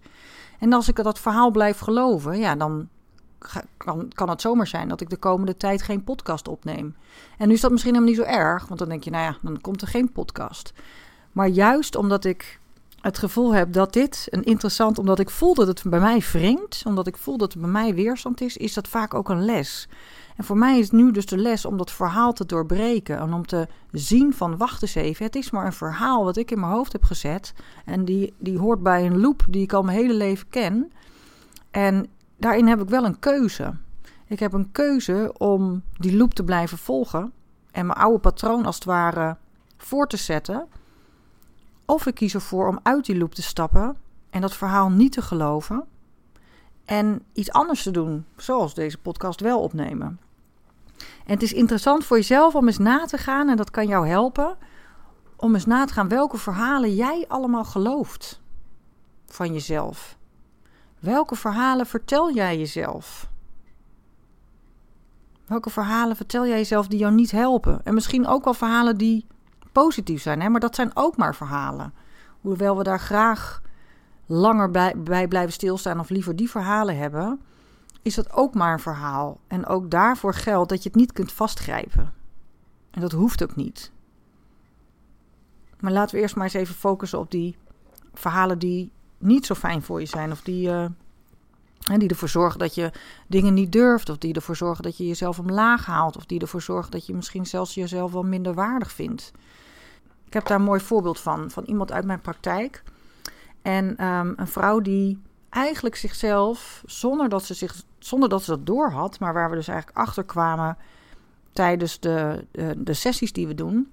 En 0.59 0.73
als 0.73 0.87
ik 0.87 0.95
dat 0.95 1.19
verhaal 1.19 1.51
blijf 1.51 1.79
geloven, 1.79 2.39
ja, 2.39 2.55
dan 2.55 2.87
kan, 3.77 4.11
kan 4.13 4.29
het 4.29 4.41
zomaar 4.41 4.67
zijn 4.67 4.87
dat 4.87 5.01
ik 5.01 5.09
de 5.09 5.17
komende 5.17 5.57
tijd 5.57 5.81
geen 5.81 6.03
podcast 6.03 6.47
opneem. 6.47 6.95
En 7.37 7.47
nu 7.47 7.53
is 7.53 7.61
dat 7.61 7.71
misschien 7.71 7.93
helemaal 7.93 8.15
niet 8.15 8.25
zo 8.25 8.31
erg, 8.31 8.67
want 8.67 8.79
dan 8.79 8.89
denk 8.89 9.03
je, 9.03 9.09
nou 9.09 9.23
ja, 9.23 9.37
dan 9.41 9.61
komt 9.61 9.81
er 9.81 9.87
geen 9.87 10.11
podcast. 10.11 10.73
Maar 11.31 11.47
juist 11.47 11.95
omdat 11.95 12.25
ik 12.25 12.59
het 13.01 13.17
gevoel 13.17 13.53
heb 13.53 13.73
dat 13.73 13.93
dit 13.93 14.27
een 14.29 14.43
interessant, 14.43 14.99
omdat 14.99 15.19
ik 15.19 15.29
voel 15.29 15.53
dat 15.53 15.67
het 15.67 15.83
bij 15.83 15.99
mij 15.99 16.19
wringt, 16.31 16.83
omdat 16.85 17.07
ik 17.07 17.17
voel 17.17 17.37
dat 17.37 17.53
het 17.53 17.61
bij 17.61 17.71
mij 17.71 17.93
weerstand 17.93 18.41
is, 18.41 18.57
is 18.57 18.73
dat 18.73 18.87
vaak 18.87 19.13
ook 19.13 19.29
een 19.29 19.45
les. 19.45 19.87
En 20.37 20.43
voor 20.43 20.57
mij 20.57 20.79
is 20.79 20.91
nu 20.91 21.11
dus 21.11 21.25
de 21.25 21.37
les 21.37 21.65
om 21.65 21.77
dat 21.77 21.91
verhaal 21.91 22.33
te 22.33 22.45
doorbreken. 22.45 23.17
En 23.17 23.33
om 23.33 23.45
te 23.45 23.67
zien 23.91 24.33
van, 24.33 24.57
wacht 24.57 24.81
eens 24.81 24.95
even, 24.95 25.25
het 25.25 25.35
is 25.35 25.51
maar 25.51 25.65
een 25.65 25.73
verhaal 25.73 26.23
wat 26.23 26.37
ik 26.37 26.51
in 26.51 26.59
mijn 26.59 26.71
hoofd 26.71 26.91
heb 26.91 27.03
gezet. 27.03 27.53
En 27.85 28.05
die, 28.05 28.33
die 28.37 28.57
hoort 28.57 28.83
bij 28.83 29.05
een 29.05 29.19
loop 29.19 29.45
die 29.49 29.61
ik 29.61 29.73
al 29.73 29.83
mijn 29.83 29.97
hele 29.97 30.13
leven 30.13 30.49
ken. 30.49 30.91
En 31.71 32.07
daarin 32.37 32.67
heb 32.67 32.81
ik 32.81 32.89
wel 32.89 33.05
een 33.05 33.19
keuze. 33.19 33.73
Ik 34.25 34.39
heb 34.39 34.53
een 34.53 34.71
keuze 34.71 35.33
om 35.37 35.81
die 35.93 36.17
loop 36.17 36.33
te 36.33 36.43
blijven 36.43 36.77
volgen. 36.77 37.31
En 37.71 37.85
mijn 37.85 37.99
oude 37.99 38.19
patroon 38.19 38.65
als 38.65 38.75
het 38.75 38.85
ware 38.85 39.37
voor 39.77 40.07
te 40.07 40.17
zetten. 40.17 40.67
Of 41.85 42.05
ik 42.05 42.15
kies 42.15 42.33
ervoor 42.33 42.67
om 42.67 42.79
uit 42.83 43.05
die 43.05 43.17
loop 43.17 43.33
te 43.33 43.41
stappen 43.41 43.97
en 44.29 44.41
dat 44.41 44.55
verhaal 44.55 44.89
niet 44.89 45.11
te 45.11 45.21
geloven. 45.21 45.85
En 46.85 47.21
iets 47.33 47.51
anders 47.51 47.83
te 47.83 47.91
doen, 47.91 48.25
zoals 48.35 48.73
deze 48.73 48.97
podcast 48.97 49.41
wel 49.41 49.61
opnemen. 49.61 50.19
En 50.99 51.33
het 51.33 51.41
is 51.41 51.53
interessant 51.53 52.05
voor 52.05 52.17
jezelf 52.17 52.55
om 52.55 52.67
eens 52.67 52.77
na 52.77 53.05
te 53.05 53.17
gaan, 53.17 53.49
en 53.49 53.57
dat 53.57 53.71
kan 53.71 53.87
jou 53.87 54.07
helpen, 54.07 54.57
om 55.35 55.53
eens 55.53 55.65
na 55.65 55.85
te 55.85 55.93
gaan 55.93 56.07
welke 56.07 56.37
verhalen 56.37 56.95
jij 56.95 57.25
allemaal 57.27 57.65
gelooft 57.65 58.41
van 59.25 59.53
jezelf. 59.53 60.17
Welke 60.99 61.35
verhalen 61.35 61.85
vertel 61.85 62.33
jij 62.33 62.57
jezelf? 62.57 63.29
Welke 65.45 65.69
verhalen 65.69 66.15
vertel 66.15 66.47
jij 66.47 66.57
jezelf 66.57 66.87
die 66.87 66.99
jou 66.99 67.13
niet 67.13 67.31
helpen? 67.31 67.81
En 67.83 67.93
misschien 67.93 68.27
ook 68.27 68.43
wel 68.43 68.53
verhalen 68.53 68.97
die 68.97 69.25
positief 69.71 70.21
zijn, 70.21 70.41
hè? 70.41 70.49
maar 70.49 70.59
dat 70.59 70.75
zijn 70.75 70.91
ook 70.93 71.17
maar 71.17 71.35
verhalen. 71.35 71.93
Hoewel 72.41 72.77
we 72.77 72.83
daar 72.83 72.99
graag 72.99 73.61
langer 74.25 74.71
bij, 74.71 74.93
bij 74.97 75.27
blijven 75.27 75.53
stilstaan 75.53 75.99
of 75.99 76.09
liever 76.09 76.35
die 76.35 76.49
verhalen 76.49 76.97
hebben, 76.97 77.41
is 78.07 78.15
dat 78.15 78.33
ook 78.33 78.53
maar 78.53 78.73
een 78.73 78.79
verhaal. 78.79 79.39
En 79.47 79.65
ook 79.65 79.91
daarvoor 79.91 80.33
geldt 80.33 80.69
dat 80.69 80.83
je 80.83 80.89
het 80.89 80.97
niet 80.97 81.11
kunt 81.11 81.31
vastgrijpen. 81.31 82.13
En 82.91 83.01
dat 83.01 83.11
hoeft 83.11 83.43
ook 83.43 83.55
niet. 83.55 83.91
Maar 85.79 85.91
laten 85.91 86.15
we 86.15 86.21
eerst 86.21 86.35
maar 86.35 86.43
eens 86.43 86.53
even 86.53 86.75
focussen 86.75 87.19
op 87.19 87.31
die 87.31 87.57
verhalen 88.13 88.59
die 88.59 88.91
niet 89.17 89.45
zo 89.45 89.53
fijn 89.53 89.81
voor 89.81 89.99
je 89.99 90.05
zijn. 90.05 90.31
Of 90.31 90.41
die, 90.41 90.69
uh, 90.69 90.85
die 91.97 92.09
ervoor 92.09 92.29
zorgen 92.29 92.59
dat 92.59 92.75
je 92.75 92.91
dingen 93.27 93.53
niet 93.53 93.71
durft, 93.71 94.09
of 94.09 94.17
die 94.17 94.33
ervoor 94.33 94.55
zorgen 94.55 94.83
dat 94.83 94.97
je 94.97 95.07
jezelf 95.07 95.39
omlaag 95.39 95.85
haalt, 95.85 96.17
of 96.17 96.25
die 96.25 96.39
ervoor 96.39 96.61
zorgen 96.61 96.91
dat 96.91 97.05
je 97.05 97.15
misschien 97.15 97.45
zelfs 97.45 97.73
jezelf 97.73 98.11
wel 98.11 98.23
minder 98.23 98.53
waardig 98.53 98.91
vindt. 98.91 99.31
Ik 100.25 100.33
heb 100.33 100.45
daar 100.47 100.57
een 100.57 100.63
mooi 100.63 100.79
voorbeeld 100.79 101.19
van, 101.19 101.51
van 101.51 101.63
iemand 101.63 101.91
uit 101.91 102.05
mijn 102.05 102.21
praktijk. 102.21 102.83
En 103.61 104.05
um, 104.05 104.33
een 104.35 104.47
vrouw 104.47 104.79
die 104.79 105.21
eigenlijk 105.49 105.95
zichzelf, 105.95 106.83
zonder 106.85 107.29
dat 107.29 107.45
ze, 107.45 107.53
zich, 107.53 107.75
zonder 107.99 108.29
dat 108.29 108.43
ze 108.43 108.49
dat 108.49 108.65
doorhad, 108.65 109.19
maar 109.19 109.33
waar 109.33 109.49
we 109.49 109.55
dus 109.55 109.67
eigenlijk 109.67 109.97
achter 109.97 110.23
kwamen 110.23 110.77
tijdens 111.53 111.99
de, 111.99 112.45
de, 112.51 112.83
de 112.83 112.93
sessies 112.93 113.33
die 113.33 113.47
we 113.47 113.55
doen, 113.55 113.91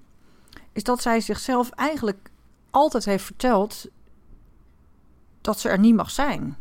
is 0.71 0.83
dat 0.83 1.01
zij 1.01 1.19
zichzelf 1.19 1.69
eigenlijk 1.69 2.29
altijd 2.69 3.05
heeft 3.05 3.25
verteld 3.25 3.85
dat 5.41 5.59
ze 5.59 5.69
er 5.69 5.79
niet 5.79 5.95
mag 5.95 6.11
zijn. 6.11 6.57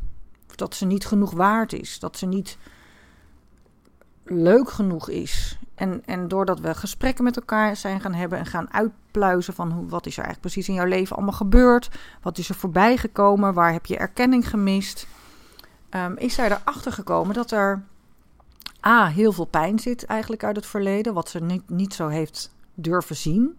Dat 0.55 0.75
ze 0.75 0.87
niet 0.87 1.07
genoeg 1.07 1.33
waard 1.33 1.73
is. 1.73 1.99
Dat 1.99 2.17
ze 2.17 2.27
niet 2.27 2.59
leuk 4.25 4.71
genoeg 4.71 5.09
is. 5.09 5.59
En, 5.75 6.03
en 6.05 6.29
doordat 6.29 6.61
we 6.61 6.75
gesprekken 6.75 7.25
met 7.25 7.37
elkaar 7.37 7.77
zijn 7.77 8.01
gaan 8.01 8.15
hebben 8.15 8.39
en 8.39 8.47
gaan 8.47 8.73
uitpluizen 8.73 9.55
van 9.55 9.73
hoe, 9.73 9.87
wat 9.87 10.07
is 10.07 10.17
er 10.17 10.25
eigenlijk 10.25 10.41
precies 10.41 10.69
in 10.69 10.75
jouw 10.75 10.87
leven 10.87 11.17
allemaal 11.17 11.35
gebeurd, 11.35 11.91
wat 12.23 12.39
is 12.39 12.49
er 12.49 12.55
voorbij 12.55 12.97
gekomen, 12.97 13.55
waar 13.55 13.73
heb 13.73 13.87
je 13.87 13.97
erkenning 13.97 14.49
gemist, 14.49 15.07
um, 15.97 16.17
is 16.17 16.35
zij 16.35 16.51
erachter 16.51 16.93
gekomen 16.93 17.35
dat 17.35 17.51
er 17.51 17.83
A, 18.87 19.07
heel 19.07 19.33
veel 19.33 19.45
pijn 19.45 19.79
zit 19.79 20.05
eigenlijk 20.05 20.45
uit 20.45 20.57
het 20.57 20.67
verleden, 20.67 21.15
wat 21.15 21.29
ze 21.29 21.41
niet, 21.41 21.71
niet 21.71 21.95
zo 21.95 22.09
heeft 22.09 22.55
durven 22.75 23.17
zien. 23.17 23.59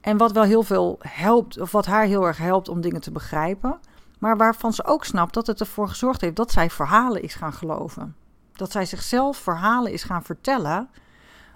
En 0.00 0.16
wat 0.16 0.32
wel 0.32 0.42
heel 0.42 0.62
veel 0.62 0.98
helpt, 1.00 1.60
of 1.60 1.72
wat 1.72 1.86
haar 1.86 2.04
heel 2.04 2.26
erg 2.26 2.38
helpt 2.38 2.68
om 2.68 2.80
dingen 2.80 3.00
te 3.00 3.12
begrijpen, 3.12 3.78
maar 4.18 4.36
waarvan 4.36 4.72
ze 4.72 4.84
ook 4.84 5.04
snapt 5.04 5.34
dat 5.34 5.46
het 5.46 5.60
ervoor 5.60 5.88
gezorgd 5.88 6.20
heeft 6.20 6.36
dat 6.36 6.50
zij 6.52 6.70
verhalen 6.70 7.22
is 7.22 7.34
gaan 7.34 7.52
geloven. 7.52 8.16
Dat 8.52 8.72
zij 8.72 8.86
zichzelf 8.86 9.36
verhalen 9.36 9.92
is 9.92 10.02
gaan 10.02 10.22
vertellen 10.22 10.88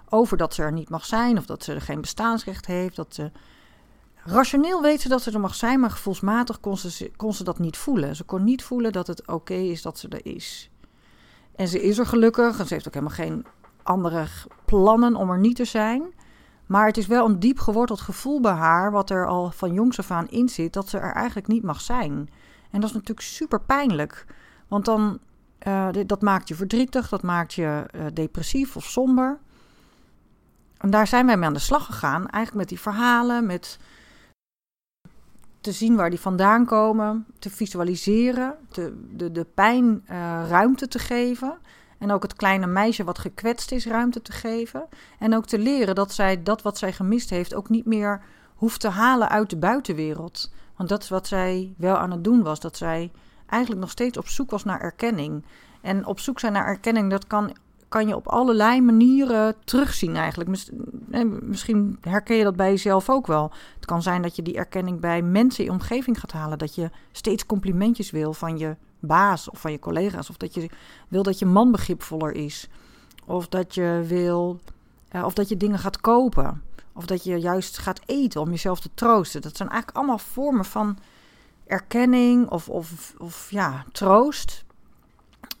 over 0.09 0.37
dat 0.37 0.53
ze 0.53 0.63
er 0.63 0.71
niet 0.71 0.89
mag 0.89 1.05
zijn 1.05 1.37
of 1.37 1.45
dat 1.45 1.63
ze 1.63 1.73
er 1.73 1.81
geen 1.81 2.01
bestaansrecht 2.01 2.65
heeft. 2.65 2.95
Dat 2.95 3.15
ze... 3.15 3.31
Rationeel 4.23 4.81
weet 4.81 5.01
ze 5.01 5.09
dat 5.09 5.21
ze 5.21 5.31
er 5.31 5.39
mag 5.39 5.55
zijn, 5.55 5.79
maar 5.79 5.91
gevoelsmatig 5.91 6.59
kon 6.59 6.77
ze, 7.33 7.43
dat 7.43 7.59
niet 7.59 7.77
voelen. 7.77 8.15
Ze 8.15 8.23
kon 8.23 8.43
niet 8.43 8.63
voelen 8.63 8.91
dat 8.91 9.07
het 9.07 9.27
oké 9.27 9.53
is 9.53 9.81
dat 9.81 9.99
ze 9.99 10.07
er 10.07 10.25
is. 10.25 10.69
En 11.55 11.67
ze 11.67 11.81
is 11.81 11.97
er 11.97 12.05
gelukkig 12.05 12.59
en 12.59 12.67
ze 12.67 12.73
heeft 12.73 12.87
ook 12.87 12.93
helemaal 12.93 13.15
geen 13.15 13.45
andere 13.83 14.27
plannen 14.65 15.15
om 15.15 15.29
er 15.29 15.39
niet 15.39 15.55
te 15.55 15.65
zijn. 15.65 16.03
Maar 16.65 16.85
het 16.85 16.97
is 16.97 17.07
wel 17.07 17.25
een 17.25 17.39
diep 17.39 17.59
geworteld 17.59 18.01
gevoel 18.01 18.41
bij 18.41 18.51
haar, 18.51 18.91
wat 18.91 19.09
er 19.09 19.27
al 19.27 19.51
van 19.51 19.73
jongs 19.73 19.99
af 19.99 20.11
aan 20.11 20.29
in 20.29 20.49
zit, 20.49 20.73
dat 20.73 20.89
ze 20.89 20.97
er 20.97 21.13
eigenlijk 21.13 21.47
niet 21.47 21.63
mag 21.63 21.81
zijn. 21.81 22.29
En 22.71 22.79
dat 22.81 22.89
is 22.89 22.95
natuurlijk 22.95 23.27
super 23.27 23.61
pijnlijk. 23.61 24.25
Want 24.67 24.85
dan, 24.85 25.19
uh, 25.67 25.87
dat 26.05 26.21
maakt 26.21 26.47
je 26.47 26.55
verdrietig, 26.55 27.09
dat 27.09 27.21
maakt 27.21 27.53
je 27.53 27.85
uh, 27.95 28.05
depressief 28.13 28.75
of 28.75 28.83
somber. 28.83 29.39
En 30.77 30.89
daar 30.89 31.07
zijn 31.07 31.25
wij 31.25 31.37
mee 31.37 31.47
aan 31.47 31.53
de 31.53 31.59
slag 31.59 31.85
gegaan. 31.85 32.27
Eigenlijk 32.27 32.55
met 32.55 32.69
die 32.69 32.79
verhalen, 32.79 33.45
met 33.45 33.79
te 35.61 35.71
zien 35.71 35.95
waar 35.95 36.09
die 36.09 36.19
vandaan 36.19 36.65
komen, 36.65 37.25
te 37.39 37.49
visualiseren, 37.49 38.55
te, 38.69 39.07
de, 39.15 39.31
de 39.31 39.45
pijn 39.53 39.85
uh, 39.85 40.43
ruimte 40.49 40.87
te 40.87 40.99
geven. 40.99 41.57
En 41.97 42.11
ook 42.11 42.23
het 42.23 42.35
kleine 42.35 42.67
meisje 42.67 43.03
wat 43.03 43.19
gekwetst 43.19 43.71
is 43.71 43.85
ruimte 43.85 44.21
te 44.21 44.31
geven. 44.31 44.87
En 45.19 45.35
ook 45.35 45.45
te 45.45 45.59
leren 45.59 45.95
dat 45.95 46.13
zij 46.13 46.43
dat 46.43 46.61
wat 46.61 46.77
zij 46.77 46.93
gemist 46.93 47.29
heeft 47.29 47.53
ook 47.53 47.69
niet 47.69 47.85
meer 47.85 48.21
hoeft 48.55 48.79
te 48.79 48.89
halen 48.89 49.29
uit 49.29 49.49
de 49.49 49.57
buitenwereld. 49.57 50.51
Want 50.75 50.89
dat 50.89 51.03
is 51.03 51.09
wat 51.09 51.27
zij 51.27 51.73
wel 51.77 51.97
aan 51.97 52.11
het 52.11 52.23
doen 52.23 52.43
was. 52.43 52.59
Dat 52.59 52.77
zij 52.77 53.11
eigenlijk 53.45 53.81
nog 53.81 53.91
steeds 53.91 54.17
op 54.17 54.27
zoek 54.27 54.49
was 54.49 54.63
naar 54.63 54.81
erkenning. 54.81 55.45
En 55.81 56.05
op 56.05 56.19
zoek 56.19 56.39
zijn 56.39 56.53
naar 56.53 56.65
erkenning, 56.65 57.09
dat 57.09 57.27
kan 57.27 57.55
kan 57.91 58.07
je 58.07 58.15
op 58.15 58.27
allerlei 58.27 58.81
manieren 58.81 59.55
terugzien 59.63 60.15
eigenlijk. 60.15 60.49
Misschien 61.41 61.97
herken 62.01 62.35
je 62.35 62.43
dat 62.43 62.55
bij 62.55 62.69
jezelf 62.69 63.09
ook 63.09 63.27
wel. 63.27 63.51
Het 63.75 63.85
kan 63.85 64.01
zijn 64.01 64.21
dat 64.21 64.35
je 64.35 64.41
die 64.41 64.55
erkenning 64.57 64.99
bij 64.99 65.21
mensen 65.21 65.59
in 65.59 65.65
je 65.65 65.77
omgeving 65.77 66.19
gaat 66.19 66.31
halen. 66.31 66.57
Dat 66.57 66.75
je 66.75 66.89
steeds 67.11 67.45
complimentjes 67.45 68.11
wil 68.11 68.33
van 68.33 68.57
je 68.57 68.75
baas 68.99 69.49
of 69.49 69.59
van 69.59 69.71
je 69.71 69.79
collega's. 69.79 70.29
Of 70.29 70.37
dat 70.37 70.53
je 70.53 70.69
wil 71.07 71.23
dat 71.23 71.39
je 71.39 71.45
man 71.45 71.71
begripvoller 71.71 72.31
is. 72.31 72.69
Of 73.25 73.47
dat 73.47 73.75
je 73.75 74.03
wil. 74.07 74.59
Uh, 75.11 75.25
of 75.25 75.33
dat 75.33 75.49
je 75.49 75.57
dingen 75.57 75.79
gaat 75.79 76.01
kopen. 76.01 76.61
Of 76.93 77.05
dat 77.05 77.23
je 77.23 77.39
juist 77.39 77.77
gaat 77.77 78.01
eten 78.05 78.41
om 78.41 78.49
jezelf 78.49 78.79
te 78.79 78.89
troosten. 78.93 79.41
Dat 79.41 79.57
zijn 79.57 79.69
eigenlijk 79.69 79.97
allemaal 79.97 80.17
vormen 80.17 80.65
van 80.65 80.97
erkenning 81.67 82.49
of, 82.49 82.69
of, 82.69 83.13
of 83.17 83.47
ja, 83.49 83.85
troost 83.91 84.65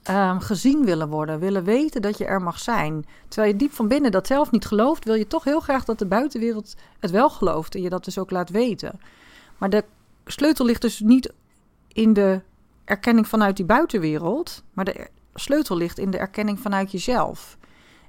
um, 0.09 0.39
gezien 0.39 0.85
willen 0.85 1.09
worden, 1.09 1.39
willen 1.39 1.63
weten 1.63 2.01
dat 2.01 2.17
je 2.17 2.25
er 2.25 2.41
mag 2.41 2.59
zijn. 2.59 3.05
Terwijl 3.27 3.51
je 3.51 3.59
diep 3.59 3.71
van 3.71 3.87
binnen 3.87 4.11
dat 4.11 4.27
zelf 4.27 4.51
niet 4.51 4.65
gelooft, 4.65 5.05
wil 5.05 5.13
je 5.13 5.27
toch 5.27 5.43
heel 5.43 5.59
graag 5.59 5.85
dat 5.85 5.99
de 5.99 6.05
buitenwereld 6.05 6.75
het 6.99 7.11
wel 7.11 7.29
gelooft 7.29 7.75
en 7.75 7.81
je 7.81 7.89
dat 7.89 8.05
dus 8.05 8.17
ook 8.17 8.31
laat 8.31 8.49
weten. 8.49 8.99
Maar 9.57 9.69
de 9.69 9.83
sleutel 10.25 10.65
ligt 10.65 10.81
dus 10.81 10.99
niet 10.99 11.33
in 11.87 12.13
de 12.13 12.41
erkenning 12.85 13.27
vanuit 13.27 13.55
die 13.55 13.65
buitenwereld, 13.65 14.63
maar 14.73 14.85
de 14.85 15.07
sleutel 15.33 15.77
ligt 15.77 15.97
in 15.97 16.11
de 16.11 16.17
erkenning 16.17 16.59
vanuit 16.59 16.91
jezelf. 16.91 17.57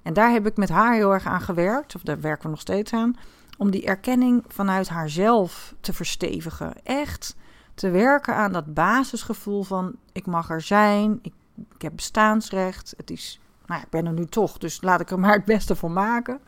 En 0.02 0.12
daar 0.12 0.30
heb 0.30 0.46
ik 0.46 0.56
met 0.56 0.68
haar 0.68 0.94
heel 0.94 1.12
erg 1.12 1.26
aan 1.26 1.40
gewerkt, 1.40 1.94
of 1.94 2.02
daar 2.02 2.20
werken 2.20 2.44
we 2.44 2.50
nog 2.50 2.60
steeds 2.60 2.92
aan, 2.92 3.16
om 3.58 3.70
die 3.70 3.84
erkenning 3.86 4.44
vanuit 4.48 4.88
haarzelf 4.88 5.74
te 5.80 5.92
verstevigen. 5.92 6.72
Echt 6.82 7.36
te 7.74 7.90
werken 7.90 8.34
aan 8.34 8.52
dat 8.52 8.74
basisgevoel 8.74 9.62
van 9.62 9.94
ik 10.12 10.26
mag 10.26 10.50
er 10.50 10.60
zijn, 10.60 11.18
ik 11.22 11.32
ik 11.74 11.82
heb 11.82 11.92
bestaansrecht. 11.96 12.94
Het 12.96 13.10
is, 13.10 13.40
nou 13.66 13.80
ja, 13.80 13.84
ik 13.86 13.90
ben 13.90 14.06
er 14.06 14.12
nu 14.12 14.26
toch, 14.26 14.58
dus 14.58 14.82
laat 14.82 15.00
ik 15.00 15.10
er 15.10 15.18
maar 15.18 15.34
het 15.34 15.44
beste 15.44 15.76
van 15.76 15.92
maken. 15.92 16.40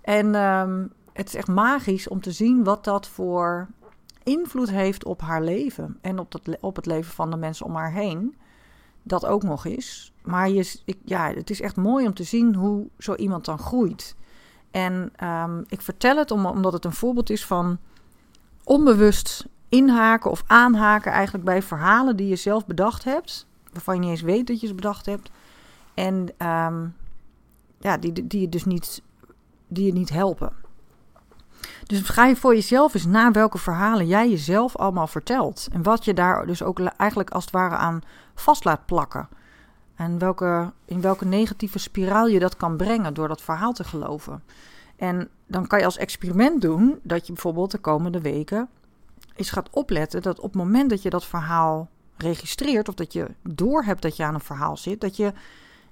En 0.00 0.34
um, 0.34 0.92
het 1.12 1.28
is 1.28 1.34
echt 1.34 1.48
magisch 1.48 2.08
om 2.08 2.20
te 2.20 2.32
zien 2.32 2.64
wat 2.64 2.84
dat 2.84 3.08
voor 3.08 3.68
invloed 4.22 4.70
heeft 4.70 5.04
op 5.04 5.20
haar 5.20 5.42
leven. 5.42 5.98
En 6.00 6.18
op, 6.18 6.30
dat, 6.30 6.42
op 6.60 6.76
het 6.76 6.86
leven 6.86 7.12
van 7.12 7.30
de 7.30 7.36
mensen 7.36 7.66
om 7.66 7.74
haar 7.74 7.92
heen. 7.92 8.36
Dat 9.02 9.26
ook 9.26 9.42
nog 9.42 9.64
is. 9.64 10.12
Maar 10.22 10.50
je, 10.50 10.80
ik, 10.84 10.98
ja, 11.04 11.32
het 11.32 11.50
is 11.50 11.60
echt 11.60 11.76
mooi 11.76 12.06
om 12.06 12.14
te 12.14 12.24
zien 12.24 12.54
hoe 12.54 12.86
zo 12.98 13.14
iemand 13.14 13.44
dan 13.44 13.58
groeit. 13.58 14.16
En 14.70 15.12
um, 15.24 15.64
ik 15.68 15.80
vertel 15.80 16.16
het 16.16 16.30
om, 16.30 16.46
omdat 16.46 16.72
het 16.72 16.84
een 16.84 16.92
voorbeeld 16.92 17.30
is 17.30 17.46
van 17.46 17.78
onbewust 18.64 19.46
inhaken 19.68 20.30
of 20.30 20.42
aanhaken 20.46 21.12
eigenlijk 21.12 21.44
bij 21.44 21.62
verhalen 21.62 22.16
die 22.16 22.28
je 22.28 22.36
zelf 22.36 22.66
bedacht 22.66 23.04
hebt 23.04 23.46
waarvan 23.72 23.94
je 23.94 24.00
niet 24.00 24.10
eens 24.10 24.20
weet 24.20 24.46
dat 24.46 24.60
je 24.60 24.66
ze 24.66 24.74
bedacht 24.74 25.06
hebt. 25.06 25.30
En 25.94 26.28
um, 26.46 26.94
ja, 27.78 27.96
die, 27.96 28.26
die, 28.26 28.40
je 28.40 28.48
dus 28.48 28.64
niet, 28.64 29.02
die 29.68 29.86
je 29.86 29.92
niet 29.92 30.10
helpen. 30.10 30.52
Dus 31.86 32.00
ga 32.00 32.26
je 32.26 32.36
voor 32.36 32.54
jezelf 32.54 32.94
eens 32.94 33.06
na 33.06 33.30
welke 33.30 33.58
verhalen 33.58 34.06
jij 34.06 34.30
jezelf 34.30 34.76
allemaal 34.76 35.06
vertelt. 35.06 35.68
En 35.72 35.82
wat 35.82 36.04
je 36.04 36.14
daar 36.14 36.46
dus 36.46 36.62
ook 36.62 36.80
eigenlijk 36.80 37.30
als 37.30 37.44
het 37.44 37.52
ware 37.52 37.76
aan 37.76 38.00
vast 38.34 38.64
laat 38.64 38.86
plakken. 38.86 39.28
En 39.94 40.18
welke, 40.18 40.72
in 40.84 41.00
welke 41.00 41.24
negatieve 41.24 41.78
spiraal 41.78 42.26
je 42.26 42.38
dat 42.38 42.56
kan 42.56 42.76
brengen 42.76 43.14
door 43.14 43.28
dat 43.28 43.42
verhaal 43.42 43.72
te 43.72 43.84
geloven. 43.84 44.42
En 44.96 45.28
dan 45.46 45.66
kan 45.66 45.78
je 45.78 45.84
als 45.84 45.96
experiment 45.96 46.60
doen 46.60 46.98
dat 47.02 47.26
je 47.26 47.32
bijvoorbeeld 47.32 47.70
de 47.70 47.78
komende 47.78 48.20
weken 48.20 48.68
eens 49.36 49.50
gaat 49.50 49.70
opletten 49.70 50.22
dat 50.22 50.38
op 50.38 50.52
het 50.52 50.62
moment 50.62 50.90
dat 50.90 51.02
je 51.02 51.10
dat 51.10 51.24
verhaal 51.24 51.88
registreert 52.22 52.88
of 52.88 52.94
dat 52.94 53.12
je 53.12 53.26
doorhebt 53.42 54.02
dat 54.02 54.16
je 54.16 54.24
aan 54.24 54.34
een 54.34 54.40
verhaal 54.40 54.76
zit, 54.76 55.00
dat 55.00 55.16
je 55.16 55.32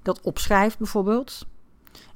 dat 0.03 0.21
opschrijft 0.21 0.79
bijvoorbeeld. 0.79 1.47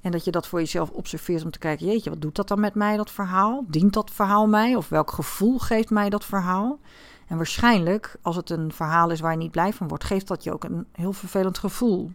En 0.01 0.11
dat 0.11 0.25
je 0.25 0.31
dat 0.31 0.47
voor 0.47 0.59
jezelf 0.59 0.91
observeert 0.91 1.45
om 1.45 1.51
te 1.51 1.59
kijken, 1.59 1.87
jeetje, 1.87 2.11
wat 2.11 2.21
doet 2.21 2.35
dat 2.35 2.49
dan 2.49 2.61
met 2.61 2.75
mij, 2.75 2.97
dat 2.97 3.11
verhaal? 3.11 3.65
Dient 3.69 3.93
dat 3.93 4.11
verhaal 4.11 4.47
mij? 4.47 4.77
Of 4.77 4.89
welk 4.89 5.11
gevoel 5.11 5.59
geeft 5.59 5.91
mij 5.91 6.11
dat 6.11 6.25
verhaal? 6.25 6.79
En 7.27 7.37
waarschijnlijk, 7.37 8.17
als 8.23 8.37
het 8.37 8.51
een 8.51 8.73
verhaal 8.73 9.11
is 9.11 9.21
waar 9.21 9.33
je 9.33 9.39
niet 9.39 9.51
blij 9.51 9.73
van 9.73 9.89
wordt, 9.89 10.05
geeft 10.05 10.29
dat 10.29 10.45
je 10.45 10.53
ook 10.53 10.65
een 10.65 10.87
heel 10.93 11.13
vervelend 11.13 11.59
gevoel. 11.59 12.11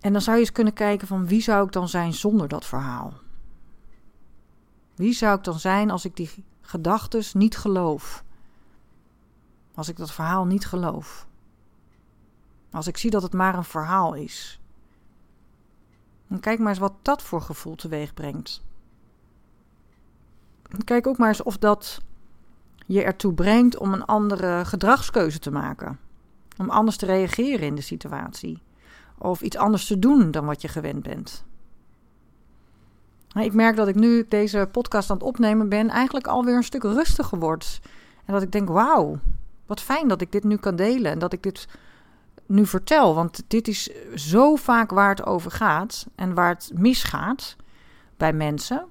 En 0.00 0.12
dan 0.12 0.22
zou 0.22 0.36
je 0.36 0.42
eens 0.42 0.52
kunnen 0.52 0.72
kijken 0.72 1.06
van 1.06 1.26
wie 1.26 1.42
zou 1.42 1.66
ik 1.66 1.72
dan 1.72 1.88
zijn 1.88 2.12
zonder 2.12 2.48
dat 2.48 2.66
verhaal? 2.66 3.12
Wie 4.94 5.12
zou 5.12 5.36
ik 5.36 5.44
dan 5.44 5.58
zijn 5.58 5.90
als 5.90 6.04
ik 6.04 6.16
die 6.16 6.30
gedachten 6.60 7.24
niet 7.32 7.56
geloof? 7.56 8.24
Als 9.74 9.88
ik 9.88 9.96
dat 9.96 10.12
verhaal 10.12 10.44
niet 10.44 10.66
geloof. 10.66 11.26
Als 12.70 12.86
ik 12.86 12.96
zie 12.96 13.10
dat 13.10 13.22
het 13.22 13.32
maar 13.32 13.54
een 13.54 13.64
verhaal 13.64 14.14
is. 14.14 14.60
Dan 16.28 16.40
kijk 16.40 16.58
maar 16.58 16.68
eens 16.68 16.78
wat 16.78 16.94
dat 17.02 17.22
voor 17.22 17.42
gevoel 17.42 17.74
teweeg 17.74 18.14
brengt. 18.14 18.62
Kijk 20.84 21.06
ook 21.06 21.18
maar 21.18 21.28
eens 21.28 21.42
of 21.42 21.58
dat 21.58 22.02
je 22.86 23.02
ertoe 23.02 23.34
brengt 23.34 23.78
om 23.78 23.92
een 23.92 24.04
andere 24.04 24.64
gedragskeuze 24.64 25.38
te 25.38 25.50
maken. 25.50 25.98
Om 26.58 26.70
anders 26.70 26.96
te 26.96 27.06
reageren 27.06 27.66
in 27.66 27.74
de 27.74 27.80
situatie. 27.80 28.62
Of 29.18 29.40
iets 29.40 29.56
anders 29.56 29.86
te 29.86 29.98
doen 29.98 30.30
dan 30.30 30.44
wat 30.44 30.62
je 30.62 30.68
gewend 30.68 31.02
bent. 31.02 31.44
Ik 33.34 33.52
merk 33.52 33.76
dat 33.76 33.88
ik 33.88 33.94
nu 33.94 34.26
deze 34.28 34.68
podcast 34.72 35.10
aan 35.10 35.16
het 35.16 35.26
opnemen 35.26 35.68
ben, 35.68 35.88
eigenlijk 35.88 36.26
alweer 36.26 36.56
een 36.56 36.62
stuk 36.62 36.82
rustiger 36.82 37.38
word. 37.38 37.80
En 38.24 38.32
dat 38.32 38.42
ik 38.42 38.52
denk: 38.52 38.68
wauw, 38.68 39.18
wat 39.74 39.82
fijn 39.82 40.08
dat 40.08 40.20
ik 40.20 40.32
dit 40.32 40.44
nu 40.44 40.56
kan 40.56 40.76
delen 40.76 41.12
en 41.12 41.18
dat 41.18 41.32
ik 41.32 41.42
dit 41.42 41.68
nu 42.46 42.66
vertel, 42.66 43.14
want 43.14 43.42
dit 43.48 43.68
is 43.68 43.90
zo 44.14 44.56
vaak 44.56 44.90
waar 44.90 45.08
het 45.08 45.26
over 45.26 45.50
gaat 45.50 46.06
en 46.14 46.34
waar 46.34 46.48
het 46.48 46.70
misgaat 46.74 47.56
bij 48.16 48.32
mensen, 48.32 48.86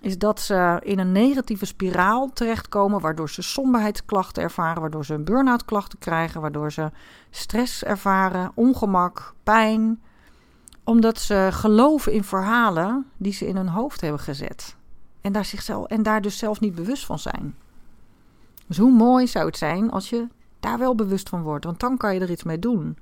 is 0.00 0.18
dat 0.18 0.40
ze 0.40 0.80
in 0.84 0.98
een 0.98 1.12
negatieve 1.12 1.66
spiraal 1.66 2.30
terechtkomen, 2.32 3.00
waardoor 3.00 3.30
ze 3.30 3.42
somberheidsklachten 3.42 4.42
ervaren, 4.42 4.80
waardoor 4.80 5.04
ze 5.04 5.18
burn-out 5.18 5.64
klachten 5.64 5.98
krijgen, 5.98 6.40
waardoor 6.40 6.72
ze 6.72 6.90
stress 7.30 7.84
ervaren, 7.84 8.52
ongemak, 8.54 9.34
pijn, 9.42 10.02
omdat 10.84 11.18
ze 11.18 11.48
geloven 11.52 12.12
in 12.12 12.24
verhalen 12.24 13.06
die 13.16 13.32
ze 13.32 13.46
in 13.46 13.56
hun 13.56 13.68
hoofd 13.68 14.00
hebben 14.00 14.20
gezet 14.20 14.76
en 15.22 15.32
daar, 15.32 15.44
zichzelf, 15.44 15.86
en 15.86 16.02
daar 16.02 16.20
dus 16.20 16.38
zelf 16.38 16.60
niet 16.60 16.74
bewust 16.74 17.06
van 17.06 17.18
zijn. 17.18 17.54
Dus 18.72 18.80
hoe 18.80 18.92
mooi 18.92 19.26
zou 19.26 19.46
het 19.46 19.56
zijn 19.56 19.90
als 19.90 20.10
je 20.10 20.26
daar 20.60 20.78
wel 20.78 20.94
bewust 20.94 21.28
van 21.28 21.42
wordt, 21.42 21.64
want 21.64 21.80
dan 21.80 21.96
kan 21.96 22.14
je 22.14 22.20
er 22.20 22.30
iets 22.30 22.42
mee 22.42 22.58
doen. 22.58 22.98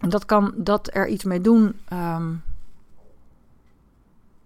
En 0.00 0.08
dat, 0.08 0.24
kan, 0.24 0.52
dat 0.56 0.94
er 0.94 1.08
iets 1.08 1.24
mee 1.24 1.40
doen 1.40 1.76
ehm, 1.88 2.34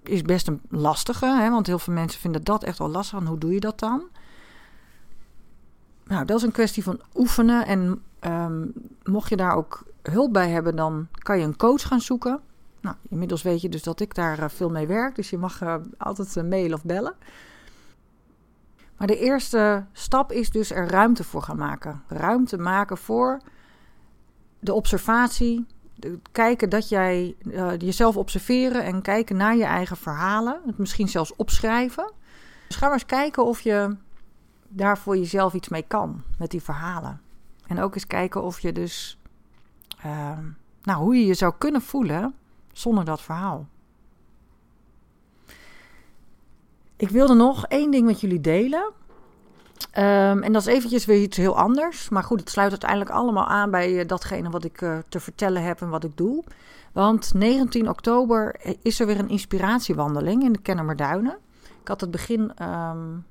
is 0.03 0.23
best 0.23 0.49
een 0.49 0.61
lastige, 0.69 1.27
hè, 1.27 1.51
want 1.51 1.67
heel 1.67 1.79
veel 1.79 1.93
mensen 1.93 2.21
vinden 2.21 2.45
dat 2.45 2.63
echt 2.63 2.79
wel 2.79 2.89
lastig. 2.89 3.19
En 3.19 3.27
hoe 3.27 3.39
doe 3.39 3.53
je 3.53 3.61
dat 3.61 3.79
dan? 3.79 4.03
Nou, 6.05 6.25
dat 6.25 6.37
is 6.37 6.43
een 6.43 6.53
kwestie 6.53 6.83
van 6.83 7.01
oefenen. 7.15 7.67
En 7.67 8.03
ehm, 8.19 8.67
mocht 9.05 9.29
je 9.29 9.37
daar 9.37 9.55
ook 9.55 9.85
hulp 10.03 10.33
bij 10.33 10.51
hebben, 10.51 10.77
dan 10.77 11.09
kan 11.13 11.39
je 11.39 11.45
een 11.45 11.57
coach 11.57 11.83
gaan 11.83 12.01
zoeken. 12.01 12.41
Nou, 12.81 12.97
inmiddels 13.09 13.43
weet 13.43 13.61
je 13.61 13.69
dus 13.69 13.83
dat 13.83 14.01
ik 14.01 14.15
daar 14.15 14.39
eh, 14.39 14.49
veel 14.49 14.71
mee 14.71 14.87
werk, 14.87 15.15
dus 15.15 15.31
je 15.31 15.39
mag 15.39 15.63
uh, 15.63 15.75
altijd 15.99 16.37
uh, 16.37 16.45
mailen 16.45 16.75
of 16.75 16.85
bellen. 16.85 17.15
Maar 19.03 19.11
de 19.11 19.19
eerste 19.19 19.85
stap 19.93 20.33
is 20.33 20.51
dus 20.51 20.71
er 20.71 20.89
ruimte 20.89 21.25
voor 21.25 21.43
gaan 21.43 21.57
maken. 21.57 22.03
Ruimte 22.09 22.59
maken 22.59 22.97
voor 22.97 23.41
de 24.59 24.73
observatie. 24.75 25.67
kijken 26.33 26.69
dat 26.69 26.89
jij 26.89 27.37
uh, 27.43 27.79
jezelf 27.79 28.17
observeren 28.17 28.85
en 28.85 29.03
kijken 29.03 29.37
naar 29.37 29.57
je 29.57 29.65
eigen 29.65 29.97
verhalen. 29.97 30.61
Het 30.67 30.79
misschien 30.79 31.09
zelfs 31.09 31.37
opschrijven. 31.37 32.13
Dus 32.67 32.77
ga 32.77 32.85
maar 32.85 32.95
eens 32.95 33.07
kijken 33.07 33.45
of 33.45 33.61
je 33.61 33.97
daar 34.69 34.99
voor 34.99 35.17
jezelf 35.17 35.55
iets 35.55 35.69
mee 35.69 35.85
kan 35.87 36.23
met 36.39 36.51
die 36.51 36.63
verhalen. 36.63 37.21
En 37.67 37.81
ook 37.81 37.95
eens 37.95 38.07
kijken 38.07 38.43
of 38.43 38.61
je 38.61 38.73
dus, 38.73 39.19
uh, 40.07 40.39
nou, 40.83 41.03
hoe 41.03 41.17
je 41.17 41.27
je 41.27 41.35
zou 41.35 41.55
kunnen 41.59 41.83
voelen 41.83 42.35
zonder 42.73 43.05
dat 43.05 43.23
verhaal. 43.23 43.67
Ik 47.03 47.11
wilde 47.11 47.35
nog 47.35 47.67
één 47.67 47.91
ding 47.91 48.07
met 48.07 48.21
jullie 48.21 48.41
delen. 48.41 48.93
Um, 49.99 50.43
en 50.43 50.53
dat 50.53 50.63
is 50.63 50.75
eventjes 50.75 51.05
weer 51.05 51.23
iets 51.23 51.37
heel 51.37 51.59
anders. 51.59 52.09
Maar 52.09 52.23
goed, 52.23 52.41
het 52.41 52.51
sluit 52.51 52.71
uiteindelijk 52.71 53.11
allemaal 53.11 53.47
aan 53.47 53.71
bij 53.71 53.93
uh, 53.93 54.07
datgene 54.07 54.51
wat 54.51 54.65
ik 54.65 54.81
uh, 54.81 54.99
te 55.09 55.21
vertellen 55.21 55.63
heb 55.63 55.81
en 55.81 55.89
wat 55.89 56.05
ik 56.05 56.17
doe. 56.17 56.45
Want 56.93 57.35
19 57.35 57.89
oktober 57.89 58.57
is 58.83 59.01
er 59.01 59.07
weer 59.07 59.19
een 59.19 59.29
inspiratiewandeling 59.29 60.43
in 60.43 60.53
de 60.53 60.61
Kennemerduinen. 60.61 61.39
Ik 61.81 61.89
had 61.89 62.01
het 62.01 62.11
begin, 62.11 62.41
um, 62.41 63.25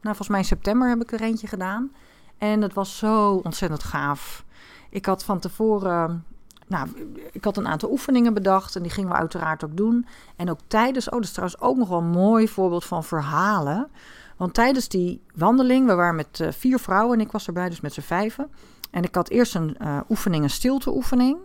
nou 0.00 0.16
volgens 0.16 0.28
mij 0.28 0.42
september 0.42 0.88
heb 0.88 1.02
ik 1.02 1.12
er 1.12 1.22
eentje 1.22 1.46
gedaan. 1.46 1.92
En 2.38 2.62
het 2.62 2.74
was 2.74 2.98
zo 2.98 3.34
ontzettend 3.34 3.82
gaaf. 3.82 4.44
Ik 4.90 5.06
had 5.06 5.24
van 5.24 5.38
tevoren 5.38 6.24
nou, 6.68 6.88
ik 7.32 7.44
had 7.44 7.56
een 7.56 7.68
aantal 7.68 7.90
oefeningen 7.90 8.34
bedacht 8.34 8.76
en 8.76 8.82
die 8.82 8.90
gingen 8.90 9.10
we 9.10 9.16
uiteraard 9.16 9.64
ook 9.64 9.76
doen. 9.76 10.06
En 10.36 10.50
ook 10.50 10.58
tijdens, 10.66 11.06
oh, 11.06 11.14
dat 11.14 11.24
is 11.24 11.32
trouwens 11.32 11.60
ook 11.60 11.76
nog 11.76 11.88
wel 11.88 11.98
een 11.98 12.10
mooi 12.10 12.48
voorbeeld 12.48 12.84
van 12.84 13.04
verhalen. 13.04 13.88
Want 14.36 14.54
tijdens 14.54 14.88
die 14.88 15.22
wandeling, 15.34 15.86
we 15.86 15.94
waren 15.94 16.16
met 16.16 16.38
uh, 16.38 16.48
vier 16.50 16.78
vrouwen 16.78 17.18
en 17.18 17.24
ik 17.24 17.32
was 17.32 17.46
erbij, 17.46 17.68
dus 17.68 17.80
met 17.80 17.92
z'n 17.92 18.00
vijven. 18.00 18.50
En 18.90 19.02
ik 19.02 19.14
had 19.14 19.28
eerst 19.28 19.54
een 19.54 19.76
uh, 19.82 20.00
oefening, 20.08 20.42
een 20.42 20.50
stilteoefening. 20.50 21.38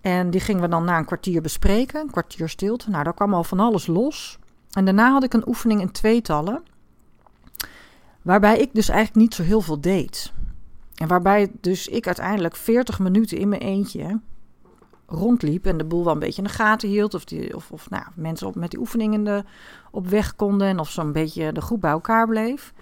En 0.00 0.30
die 0.30 0.40
gingen 0.40 0.62
we 0.62 0.68
dan 0.68 0.84
na 0.84 0.98
een 0.98 1.04
kwartier 1.04 1.42
bespreken, 1.42 2.00
een 2.00 2.10
kwartier 2.10 2.48
stilte. 2.48 2.90
Nou, 2.90 3.04
daar 3.04 3.14
kwam 3.14 3.34
al 3.34 3.44
van 3.44 3.60
alles 3.60 3.86
los. 3.86 4.38
En 4.72 4.84
daarna 4.84 5.12
had 5.12 5.24
ik 5.24 5.34
een 5.34 5.48
oefening 5.48 5.80
in 5.80 5.90
tweetallen, 5.90 6.62
waarbij 8.22 8.58
ik 8.58 8.70
dus 8.72 8.88
eigenlijk 8.88 9.20
niet 9.20 9.34
zo 9.34 9.42
heel 9.42 9.60
veel 9.60 9.80
deed. 9.80 10.32
En 10.94 11.08
waarbij 11.08 11.52
dus 11.60 11.88
ik 11.88 12.06
uiteindelijk 12.06 12.56
40 12.56 12.98
minuten 12.98 13.38
in 13.38 13.48
mijn 13.48 13.60
eentje 13.60 14.20
rondliep 15.12 15.66
en 15.66 15.78
de 15.78 15.84
boel 15.84 16.04
wel 16.04 16.12
een 16.12 16.18
beetje 16.18 16.42
in 16.42 16.48
de 16.48 16.54
gaten 16.54 16.88
hield. 16.88 17.14
Of, 17.14 17.24
die, 17.24 17.56
of, 17.56 17.70
of 17.70 17.90
nou, 17.90 18.04
mensen 18.14 18.46
op, 18.46 18.54
met 18.54 18.70
die 18.70 18.80
oefeningen 18.80 19.24
de, 19.24 19.44
op 19.90 20.06
weg 20.06 20.36
konden 20.36 20.68
en 20.68 20.78
of 20.78 20.90
zo'n 20.90 21.12
beetje 21.12 21.52
de 21.52 21.60
groep 21.60 21.80
bij 21.80 21.90
elkaar 21.90 22.26
bleef. 22.26 22.72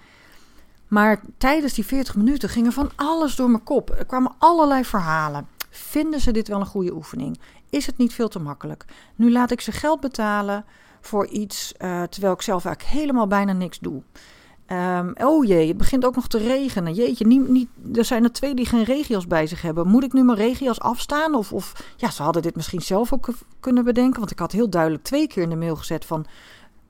Maar 0.88 1.20
tijdens 1.38 1.74
die 1.74 1.86
40 1.86 2.16
minuten 2.16 2.48
ging 2.48 2.66
er 2.66 2.72
van 2.72 2.90
alles 2.96 3.36
door 3.36 3.50
mijn 3.50 3.62
kop. 3.64 3.90
Er 3.90 4.06
kwamen 4.06 4.32
allerlei 4.38 4.84
verhalen. 4.84 5.46
Vinden 5.70 6.20
ze 6.20 6.32
dit 6.32 6.48
wel 6.48 6.60
een 6.60 6.66
goede 6.66 6.94
oefening? 6.94 7.40
Is 7.68 7.86
het 7.86 7.96
niet 7.98 8.14
veel 8.14 8.28
te 8.28 8.38
makkelijk? 8.38 8.84
Nu 9.14 9.32
laat 9.32 9.50
ik 9.50 9.60
ze 9.60 9.72
geld 9.72 10.00
betalen 10.00 10.64
voor 11.00 11.26
iets, 11.26 11.72
uh, 11.78 12.02
terwijl 12.02 12.32
ik 12.32 12.42
zelf 12.42 12.64
eigenlijk 12.64 12.94
helemaal 12.94 13.26
bijna 13.26 13.52
niks 13.52 13.78
doe. 13.78 14.02
Um, 14.72 15.12
oh 15.18 15.44
jee, 15.44 15.68
het 15.68 15.76
begint 15.76 16.04
ook 16.04 16.14
nog 16.14 16.28
te 16.28 16.38
regenen. 16.38 16.94
Jeetje, 16.94 17.26
niet, 17.26 17.48
niet, 17.48 17.68
er 17.94 18.04
zijn 18.04 18.24
er 18.24 18.32
twee 18.32 18.54
die 18.54 18.66
geen 18.66 18.84
regios 18.84 19.26
bij 19.26 19.46
zich 19.46 19.62
hebben. 19.62 19.86
Moet 19.86 20.04
ik 20.04 20.12
nu 20.12 20.24
mijn 20.24 20.38
regios 20.38 20.80
afstaan? 20.80 21.34
Of, 21.34 21.52
of 21.52 21.94
ja, 21.96 22.10
ze 22.10 22.22
hadden 22.22 22.42
dit 22.42 22.56
misschien 22.56 22.80
zelf 22.80 23.12
ook 23.12 23.28
kunnen 23.60 23.84
bedenken. 23.84 24.18
Want 24.18 24.30
ik 24.30 24.38
had 24.38 24.52
heel 24.52 24.70
duidelijk 24.70 25.02
twee 25.02 25.26
keer 25.26 25.42
in 25.42 25.50
de 25.50 25.56
mail 25.56 25.76
gezet 25.76 26.04
van... 26.04 26.26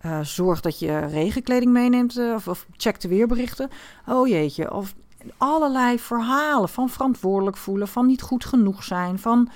Uh, 0.06 0.20
zorg 0.20 0.60
dat 0.60 0.78
je 0.78 0.98
regenkleding 0.98 1.72
meeneemt 1.72 2.16
uh, 2.16 2.34
of, 2.34 2.48
of, 2.48 2.66
check 2.76 3.00
de 3.00 3.08
weerberichten. 3.08 3.68
Oh 4.06 4.28
jeetje, 4.28 4.72
of 4.72 4.94
allerlei 5.36 5.98
verhalen 5.98 6.68
van 6.68 6.88
verantwoordelijk 6.88 7.56
voelen, 7.56 7.88
van 7.88 8.06
niet 8.06 8.22
goed 8.22 8.44
genoeg 8.44 8.84
zijn, 8.84 9.18
van 9.18 9.48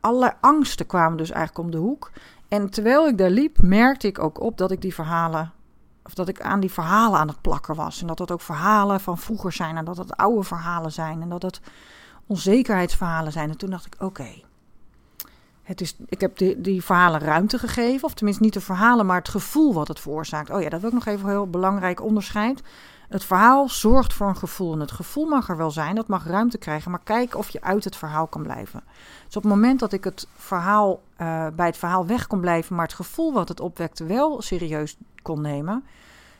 allerlei 0.00 0.32
angsten 0.40 0.86
kwamen 0.86 1.16
dus 1.16 1.30
eigenlijk 1.30 1.64
om 1.64 1.70
de 1.70 1.86
hoek. 1.86 2.10
En 2.48 2.70
terwijl 2.70 3.08
ik 3.08 3.18
daar 3.18 3.30
liep, 3.30 3.58
merkte 3.60 4.06
ik 4.06 4.18
ook 4.18 4.40
op 4.40 4.58
dat 4.58 4.70
ik 4.70 4.80
die 4.80 4.94
verhalen 4.94 5.52
of 6.06 6.14
dat 6.14 6.28
ik 6.28 6.40
aan 6.40 6.60
die 6.60 6.72
verhalen 6.72 7.18
aan 7.18 7.28
het 7.28 7.40
plakken 7.40 7.74
was. 7.74 8.00
En 8.00 8.06
dat 8.06 8.16
dat 8.18 8.30
ook 8.30 8.40
verhalen 8.40 9.00
van 9.00 9.18
vroeger 9.18 9.52
zijn. 9.52 9.76
En 9.76 9.84
dat 9.84 9.96
het 9.96 10.16
oude 10.16 10.42
verhalen 10.42 10.92
zijn. 10.92 11.22
En 11.22 11.28
dat 11.28 11.42
het 11.42 11.60
onzekerheidsverhalen 12.26 13.32
zijn. 13.32 13.50
En 13.50 13.56
toen 13.56 13.70
dacht 13.70 13.86
ik: 13.86 13.94
oké. 13.98 14.28
het 15.62 15.80
is, 15.80 15.96
ik 16.08 16.20
heb 16.20 16.38
die, 16.38 16.60
die 16.60 16.84
verhalen 16.84 17.20
ruimte 17.20 17.58
gegeven. 17.58 18.04
Of 18.04 18.14
tenminste 18.14 18.42
niet 18.42 18.52
de 18.52 18.60
verhalen, 18.60 19.06
maar 19.06 19.18
het 19.18 19.28
gevoel 19.28 19.74
wat 19.74 19.88
het 19.88 20.00
veroorzaakt. 20.00 20.50
Oh 20.50 20.62
ja, 20.62 20.68
dat 20.68 20.80
wil 20.80 20.88
ik 20.88 20.94
nog 20.94 21.06
even 21.06 21.24
een 21.24 21.30
heel 21.30 21.50
belangrijk 21.50 22.02
onderscheid. 22.02 22.62
Het 23.08 23.24
verhaal 23.24 23.68
zorgt 23.68 24.12
voor 24.12 24.28
een 24.28 24.36
gevoel. 24.36 24.72
En 24.72 24.80
het 24.80 24.90
gevoel 24.90 25.26
mag 25.26 25.48
er 25.48 25.56
wel 25.56 25.70
zijn, 25.70 25.94
dat 25.94 26.08
mag 26.08 26.26
ruimte 26.26 26.58
krijgen. 26.58 26.90
Maar 26.90 27.00
kijk 27.04 27.36
of 27.36 27.48
je 27.48 27.62
uit 27.62 27.84
het 27.84 27.96
verhaal 27.96 28.26
kan 28.26 28.42
blijven. 28.42 28.82
Dus 29.26 29.36
op 29.36 29.42
het 29.42 29.52
moment 29.52 29.80
dat 29.80 29.92
ik 29.92 30.04
het 30.04 30.28
verhaal 30.36 31.02
uh, 31.20 31.46
bij 31.56 31.66
het 31.66 31.76
verhaal 31.76 32.06
weg 32.06 32.26
kon 32.26 32.40
blijven, 32.40 32.76
maar 32.76 32.84
het 32.84 32.94
gevoel 32.94 33.32
wat 33.32 33.48
het 33.48 33.60
opwekte 33.60 34.04
wel 34.04 34.42
serieus 34.42 34.96
kon 35.22 35.40
nemen, 35.40 35.84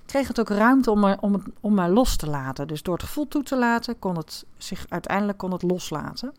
kreeg 0.07 0.29
het 0.29 0.41
ook 0.41 0.49
ruimte 0.49 0.91
om 0.91 1.05
om, 1.05 1.43
om 1.61 1.75
mij 1.75 1.89
los 1.89 2.17
te 2.17 2.29
laten. 2.29 2.69
Dus 2.69 2.83
door 2.83 2.95
het 2.95 3.05
gevoel 3.05 3.29
toe 3.29 3.43
te 3.43 3.57
laten, 3.57 3.99
kon 3.99 4.17
het 4.17 4.45
zich 4.57 4.87
uiteindelijk 4.89 5.39
kon 5.39 5.53
het 5.53 5.63
loslaten. 5.63 6.35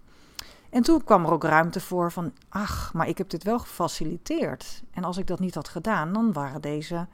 En 0.70 0.82
toen 0.82 1.04
kwam 1.04 1.26
er 1.26 1.32
ook 1.32 1.44
ruimte 1.44 1.80
voor 1.80 2.12
van, 2.12 2.32
ach, 2.50 2.94
maar 2.94 3.08
ik 3.08 3.18
heb 3.18 3.30
dit 3.30 3.44
wel 3.44 3.60
gefaciliteerd. 3.60 4.84
En 4.92 5.04
als 5.04 5.18
ik 5.18 5.28
dat 5.28 5.40
niet 5.40 5.56
had 5.56 5.70
gedaan, 5.70 6.14
dan 6.14 6.34
waren 6.34 6.62
deze 6.62 7.08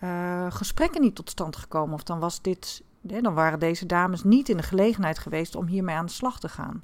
uh, 0.00 0.46
gesprekken 0.48 1.00
niet 1.00 1.14
tot 1.14 1.30
stand 1.30 1.56
gekomen. 1.56 1.94
Of 1.94 2.02
dan, 2.02 2.18
was 2.18 2.42
dit, 2.42 2.82
dan 3.00 3.34
waren 3.34 3.58
deze 3.58 3.86
dames 3.86 4.24
niet 4.24 4.48
in 4.48 4.56
de 4.56 4.62
gelegenheid 4.62 5.18
geweest 5.18 5.56
om 5.56 5.66
hiermee 5.66 5.96
aan 5.96 6.06
de 6.06 6.12
slag 6.12 6.40
te 6.40 6.48
gaan. 6.48 6.82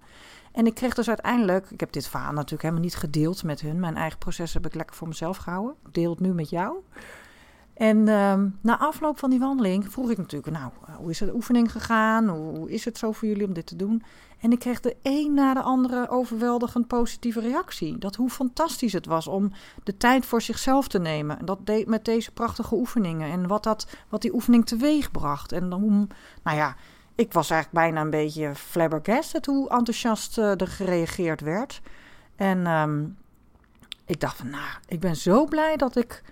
En 0.53 0.67
ik 0.67 0.75
kreeg 0.75 0.95
dus 0.95 1.09
uiteindelijk, 1.09 1.71
ik 1.71 1.81
heb 1.81 1.93
dit 1.93 2.09
verhaal 2.09 2.33
natuurlijk 2.33 2.63
helemaal 2.63 2.83
niet 2.83 2.97
gedeeld 2.97 3.43
met 3.43 3.61
hun. 3.61 3.81
Mijn 3.81 3.97
eigen 3.97 4.19
proces 4.19 4.55
heb 4.55 4.67
ik 4.67 4.75
lekker 4.75 4.97
voor 4.97 5.09
mezelf 5.09 5.37
gehouden. 5.37 5.75
Ik 5.87 5.95
deel 5.95 6.11
het 6.11 6.21
nu 6.21 6.33
met 6.33 6.51
jou. 6.51 6.77
En 7.75 7.97
uh, 7.97 8.43
na 8.61 8.79
afloop 8.79 9.19
van 9.19 9.31
die 9.31 9.39
wandeling 9.39 9.93
vroeg 9.93 10.11
ik 10.11 10.19
natuurlijk, 10.19 10.57
nou, 10.57 10.73
hoe 10.97 11.11
is 11.11 11.19
de 11.19 11.35
oefening 11.35 11.73
gegaan? 11.73 12.29
Hoe 12.29 12.71
is 12.71 12.85
het 12.85 12.99
zo 12.99 13.13
voor 13.13 13.29
jullie 13.29 13.47
om 13.47 13.53
dit 13.53 13.67
te 13.67 13.77
doen? 13.77 14.03
En 14.41 14.53
ik 14.53 14.59
kreeg 14.59 14.81
de 14.81 14.97
een 15.03 15.35
na 15.35 15.55
de 15.55 15.63
andere 15.63 16.09
overweldigend 16.09 16.87
positieve 16.87 17.41
reactie. 17.41 17.99
Dat 17.99 18.17
hoe 18.17 18.31
fantastisch 18.31 18.93
het 18.93 19.07
was 19.07 19.27
om 19.27 19.53
de 19.85 19.97
tijd 19.97 20.27
voor 20.27 20.43
zichzelf 20.43 20.89
te 20.89 20.99
nemen. 20.99 21.39
En 21.39 21.45
dat 21.45 21.67
deed 21.67 21.87
met 21.87 22.05
deze 22.05 22.33
prachtige 22.33 22.75
oefeningen. 22.75 23.31
En 23.31 23.47
wat, 23.47 23.63
dat, 23.63 23.87
wat 24.09 24.23
die 24.23 24.35
oefening 24.35 24.67
teweeg 24.67 25.11
bracht. 25.11 25.53
En 25.53 25.73
hoe, 25.73 26.07
nou 26.43 26.57
ja, 26.57 26.77
ik 27.15 27.33
was 27.33 27.51
eigenlijk 27.51 27.85
bijna 27.85 28.01
een 28.01 28.11
beetje 28.11 28.55
flabbergasted 28.55 29.47
hoe 29.47 29.69
enthousiast 29.69 30.39
uh, 30.39 30.61
er 30.61 30.69
gereageerd 30.69 31.41
werd. 31.41 31.81
En 32.37 32.67
um, 32.67 33.17
ik 34.07 34.21
dacht 34.21 34.37
van, 34.37 34.51
nou, 34.51 34.69
ik 34.89 35.01
ben 35.01 35.17
zo 35.17 35.45
blij 35.45 35.77
dat 35.77 35.97
ik 35.97 36.23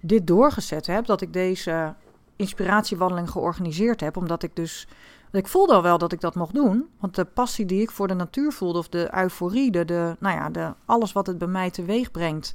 dit 0.00 0.26
doorgezet 0.26 0.86
heb. 0.86 1.06
Dat 1.06 1.20
ik 1.20 1.32
deze 1.32 1.94
inspiratiewandeling 2.36 3.30
georganiseerd 3.30 4.00
heb. 4.00 4.16
Omdat 4.16 4.42
ik 4.42 4.56
dus 4.56 4.88
ik 5.30 5.46
voelde 5.46 5.74
al 5.74 5.82
wel 5.82 5.98
dat 5.98 6.12
ik 6.12 6.20
dat 6.20 6.34
mocht 6.34 6.54
doen. 6.54 6.88
Want 7.00 7.14
de 7.14 7.24
passie 7.24 7.66
die 7.66 7.82
ik 7.82 7.90
voor 7.90 8.08
de 8.08 8.14
natuur 8.14 8.52
voelde, 8.52 8.78
of 8.78 8.88
de 8.88 9.08
euforie, 9.14 9.70
de, 9.70 9.84
de, 9.84 10.16
nou 10.18 10.36
ja, 10.36 10.50
de, 10.50 10.74
alles 10.84 11.12
wat 11.12 11.26
het 11.26 11.38
bij 11.38 11.48
mij 11.48 11.70
teweeg 11.70 12.10
brengt, 12.10 12.54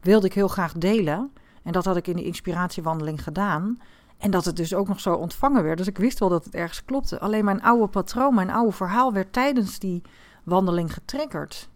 wilde 0.00 0.26
ik 0.26 0.34
heel 0.34 0.48
graag 0.48 0.72
delen. 0.72 1.32
En 1.62 1.72
dat 1.72 1.84
had 1.84 1.96
ik 1.96 2.06
in 2.06 2.16
die 2.16 2.24
inspiratiewandeling 2.24 3.22
gedaan. 3.22 3.78
En 4.18 4.30
dat 4.30 4.44
het 4.44 4.56
dus 4.56 4.74
ook 4.74 4.88
nog 4.88 5.00
zo 5.00 5.14
ontvangen 5.14 5.62
werd. 5.62 5.78
Dus 5.78 5.86
ik 5.86 5.98
wist 5.98 6.18
wel 6.18 6.28
dat 6.28 6.44
het 6.44 6.54
ergens 6.54 6.84
klopte. 6.84 7.20
Alleen 7.20 7.44
mijn 7.44 7.62
oude 7.62 7.86
patroon, 7.86 8.34
mijn 8.34 8.50
oude 8.50 8.72
verhaal 8.72 9.12
werd 9.12 9.32
tijdens 9.32 9.78
die 9.78 10.02
wandeling 10.44 10.92
getriggerd. 10.92 11.68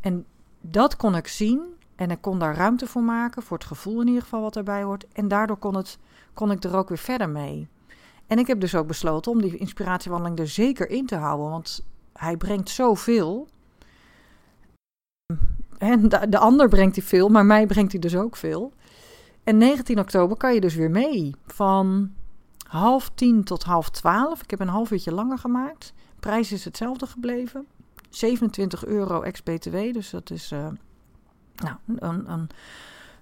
En 0.00 0.26
dat 0.60 0.96
kon 0.96 1.16
ik 1.16 1.26
zien 1.26 1.62
en 1.96 2.10
ik 2.10 2.20
kon 2.20 2.38
daar 2.38 2.56
ruimte 2.56 2.86
voor 2.86 3.02
maken, 3.02 3.42
voor 3.42 3.56
het 3.56 3.66
gevoel 3.66 4.00
in 4.00 4.06
ieder 4.06 4.22
geval 4.22 4.40
wat 4.40 4.56
erbij 4.56 4.82
hoort. 4.82 5.06
En 5.12 5.28
daardoor 5.28 5.56
kon, 5.56 5.76
het, 5.76 5.98
kon 6.34 6.50
ik 6.50 6.64
er 6.64 6.76
ook 6.76 6.88
weer 6.88 6.98
verder 6.98 7.28
mee. 7.28 7.68
En 8.30 8.38
ik 8.38 8.46
heb 8.46 8.60
dus 8.60 8.74
ook 8.74 8.86
besloten 8.86 9.32
om 9.32 9.40
die 9.40 9.56
inspiratiewandeling 9.56 10.38
er 10.38 10.48
zeker 10.48 10.90
in 10.90 11.06
te 11.06 11.16
houden, 11.16 11.50
want 11.50 11.84
hij 12.12 12.36
brengt 12.36 12.68
zoveel. 12.68 13.48
En 15.78 16.08
de, 16.08 16.28
de 16.28 16.38
ander 16.38 16.68
brengt 16.68 16.96
hij 16.96 17.04
veel, 17.04 17.28
maar 17.28 17.46
mij 17.46 17.66
brengt 17.66 17.92
hij 17.92 18.00
dus 18.00 18.16
ook 18.16 18.36
veel. 18.36 18.72
En 19.44 19.58
19 19.58 19.98
oktober 19.98 20.36
kan 20.36 20.54
je 20.54 20.60
dus 20.60 20.74
weer 20.74 20.90
mee. 20.90 21.34
Van 21.46 22.12
half 22.66 23.10
tien 23.14 23.44
tot 23.44 23.62
half 23.62 23.90
twaalf. 23.90 24.42
Ik 24.42 24.50
heb 24.50 24.60
een 24.60 24.68
half 24.68 24.90
uurtje 24.90 25.12
langer 25.12 25.38
gemaakt. 25.38 25.92
Prijs 26.20 26.52
is 26.52 26.64
hetzelfde 26.64 27.06
gebleven. 27.06 27.66
27 28.08 28.84
euro 28.84 29.22
ex-BTW. 29.22 29.92
Dus 29.92 30.10
dat 30.10 30.30
is 30.30 30.52
uh, 30.52 30.68
nou, 31.54 31.76
een, 31.86 32.30
een 32.30 32.48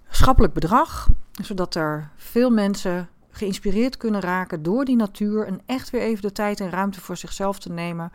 schappelijk 0.08 0.52
bedrag. 0.54 1.08
Zodat 1.42 1.74
er 1.74 2.10
veel 2.16 2.50
mensen 2.50 3.08
geïnspireerd 3.38 3.96
kunnen 3.96 4.20
raken 4.20 4.62
door 4.62 4.84
die 4.84 4.96
natuur. 4.96 5.46
En 5.46 5.60
echt 5.66 5.90
weer 5.90 6.00
even 6.00 6.22
de 6.22 6.32
tijd 6.32 6.60
en 6.60 6.70
ruimte 6.70 7.00
voor 7.00 7.16
zichzelf 7.16 7.58
te 7.58 7.72
nemen. 7.72 8.12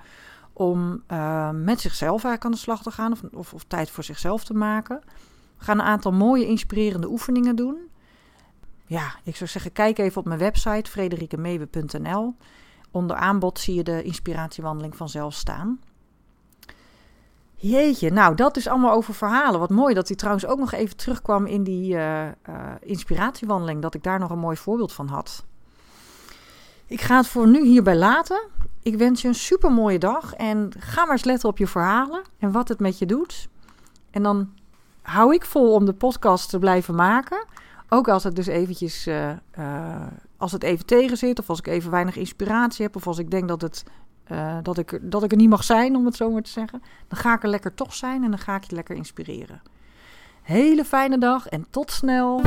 Om 0.54 1.04
uh, 1.12 1.50
met 1.50 1.80
zichzelf 1.80 2.12
eigenlijk 2.12 2.46
aan 2.46 2.52
de 2.52 2.58
slag 2.58 2.84
te 2.84 2.92
gaan. 2.92 3.12
Of, 3.12 3.22
of, 3.32 3.54
of 3.54 3.64
tijd 3.64 3.90
voor 3.90 4.04
zichzelf 4.04 4.44
te 4.44 4.54
maken. 4.54 5.02
We 5.58 5.64
gaan 5.64 5.80
een 5.80 5.86
aantal 5.86 6.12
mooie 6.12 6.48
inspirerende 6.48 7.10
oefeningen 7.10 7.56
doen. 7.56 7.78
Ja, 8.86 9.16
ik 9.24 9.36
zou 9.36 9.50
zeggen, 9.50 9.72
kijk 9.72 9.98
even 9.98 10.18
op 10.18 10.28
mijn 10.28 10.40
website 10.40 10.90
frederikemewe.nl. 10.90 12.36
Onder 12.92 13.16
aanbod 13.16 13.60
zie 13.60 13.76
je 13.76 13.84
de 13.84 14.04
inspiratiewandeling 14.04 14.96
vanzelf 14.96 15.34
staan. 15.34 15.80
Jeetje, 17.64 18.12
nou 18.12 18.36
dat 18.36 18.58
is 18.58 18.68
allemaal 18.68 18.94
over 18.94 19.14
verhalen. 19.14 19.60
Wat 19.60 19.70
mooi 19.70 19.94
dat 19.94 20.08
hij 20.08 20.18
trouwens 20.18 20.46
ook 20.46 20.60
nog 20.60 20.72
even 20.72 20.98
terugkwam 20.98 21.46
in 21.46 21.64
die 21.64 21.94
uh, 21.94 22.26
uh, 22.26 22.32
inspiratiewandeling. 22.80 23.82
Dat 23.82 23.94
ik 23.94 24.04
daar 24.04 24.20
nog 24.20 24.30
een 24.30 24.40
mooi 24.40 24.58
voorbeeld 24.58 24.94
van 24.94 25.08
had. 25.08 25.46
Ik 26.86 27.02
ga 27.02 27.18
het 27.18 27.28
voor 27.28 27.48
nu 27.48 27.66
hierbij 27.66 27.96
laten. 27.96 28.48
Ik 28.82 28.98
wens 28.98 29.22
je 29.22 29.28
een 29.28 29.36
super 29.36 29.72
mooie 29.72 30.00
dag. 30.00 30.34
En 30.34 30.72
ga 30.78 31.04
maar 31.04 31.12
eens 31.12 31.24
letten 31.24 31.50
op 31.50 31.58
je 31.58 31.68
verhalen 31.68 32.22
en 32.40 32.52
wat 32.52 32.68
het 32.68 32.80
met 32.80 32.98
je 32.98 33.06
doet. 33.06 33.50
En 34.12 34.24
dan 34.24 34.50
hou 35.02 35.34
ik 35.34 35.46
vol 35.46 35.74
om 35.74 35.86
de 35.86 35.94
podcast 35.94 36.50
te 36.50 36.60
blijven 36.60 36.96
maken. 36.96 37.46
Ook 37.90 38.08
als 38.08 38.24
het 38.24 38.36
dus 38.36 38.48
eventjes, 38.48 39.08
uh, 39.08 39.32
als 40.38 40.52
het 40.52 40.64
even 40.64 40.86
tegen 40.86 41.18
zit, 41.18 41.40
of 41.40 41.50
als 41.50 41.60
ik 41.60 41.68
even 41.68 41.92
weinig 41.92 42.16
inspiratie 42.16 42.86
heb, 42.86 42.96
of 42.96 43.08
als 43.08 43.18
ik 43.18 43.32
denk 43.32 43.48
dat, 43.48 43.62
het, 43.62 43.84
uh, 44.32 44.58
dat, 44.62 44.78
ik, 44.78 45.00
dat 45.02 45.24
ik 45.24 45.32
er 45.32 45.38
niet 45.38 45.50
mag 45.50 45.64
zijn, 45.64 45.96
om 45.96 46.06
het 46.06 46.16
zo 46.16 46.32
maar 46.32 46.42
te 46.42 46.50
zeggen, 46.50 46.82
dan 47.08 47.18
ga 47.20 47.34
ik 47.34 47.44
er 47.44 47.50
lekker 47.50 47.74
toch 47.74 47.94
zijn 47.94 48.24
en 48.24 48.30
dan 48.30 48.40
ga 48.40 48.56
ik 48.56 48.64
je 48.64 48.76
lekker 48.76 48.96
inspireren. 48.96 49.62
Hele 50.42 50.86
fijne 50.86 51.18
dag 51.18 51.48
en 51.48 51.66
tot 51.70 51.92
snel. 51.92 52.42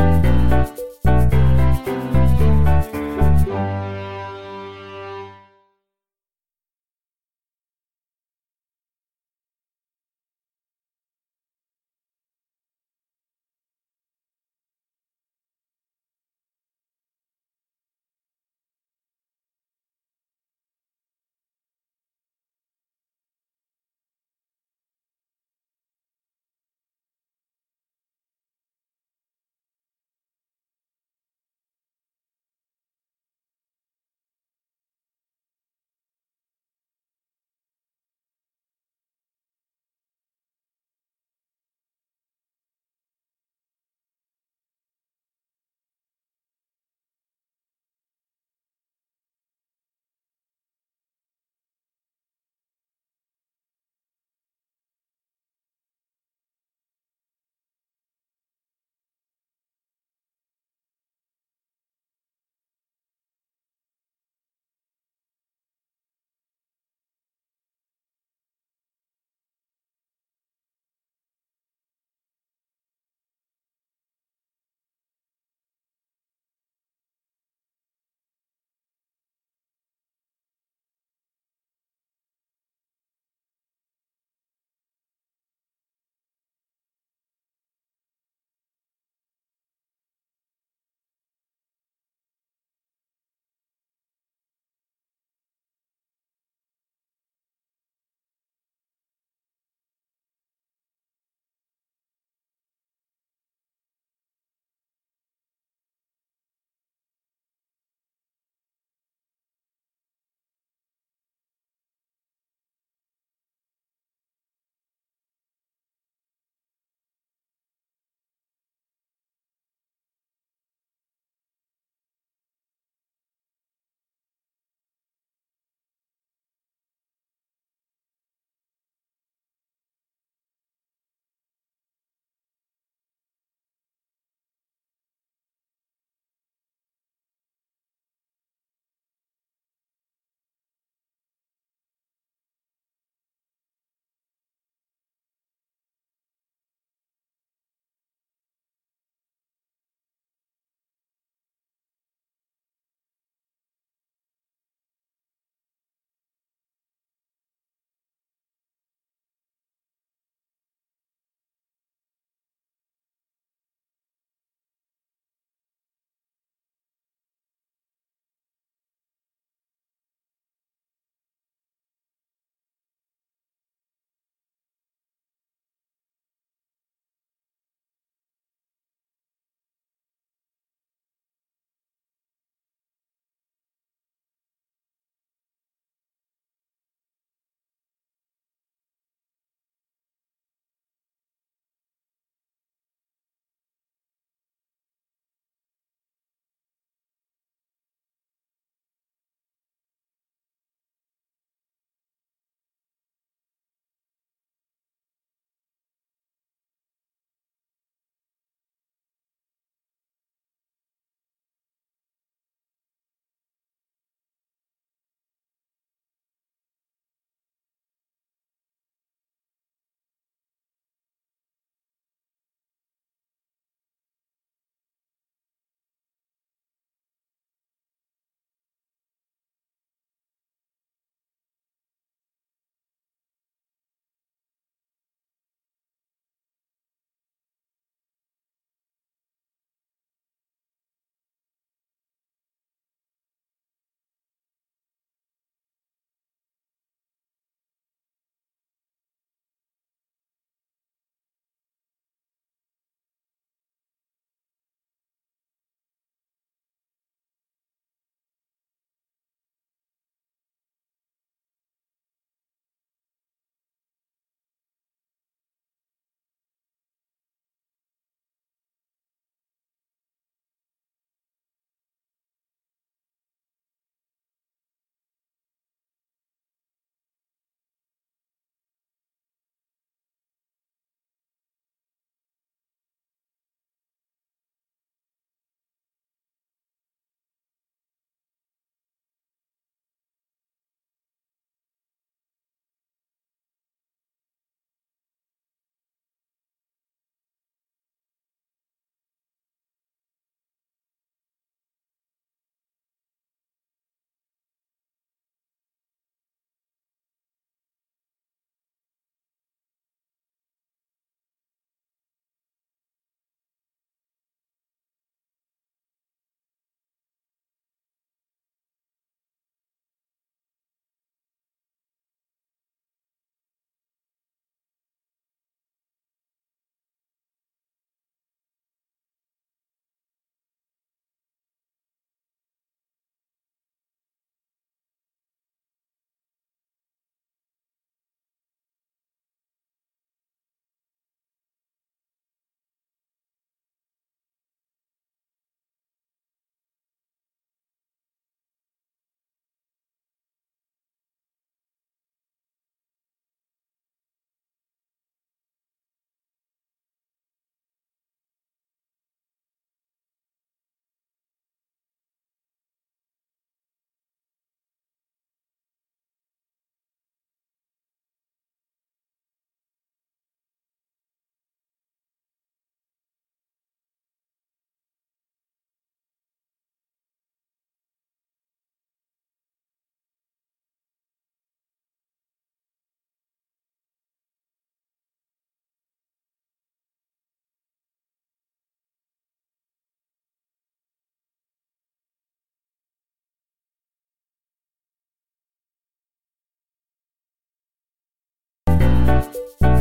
you 399.37 399.76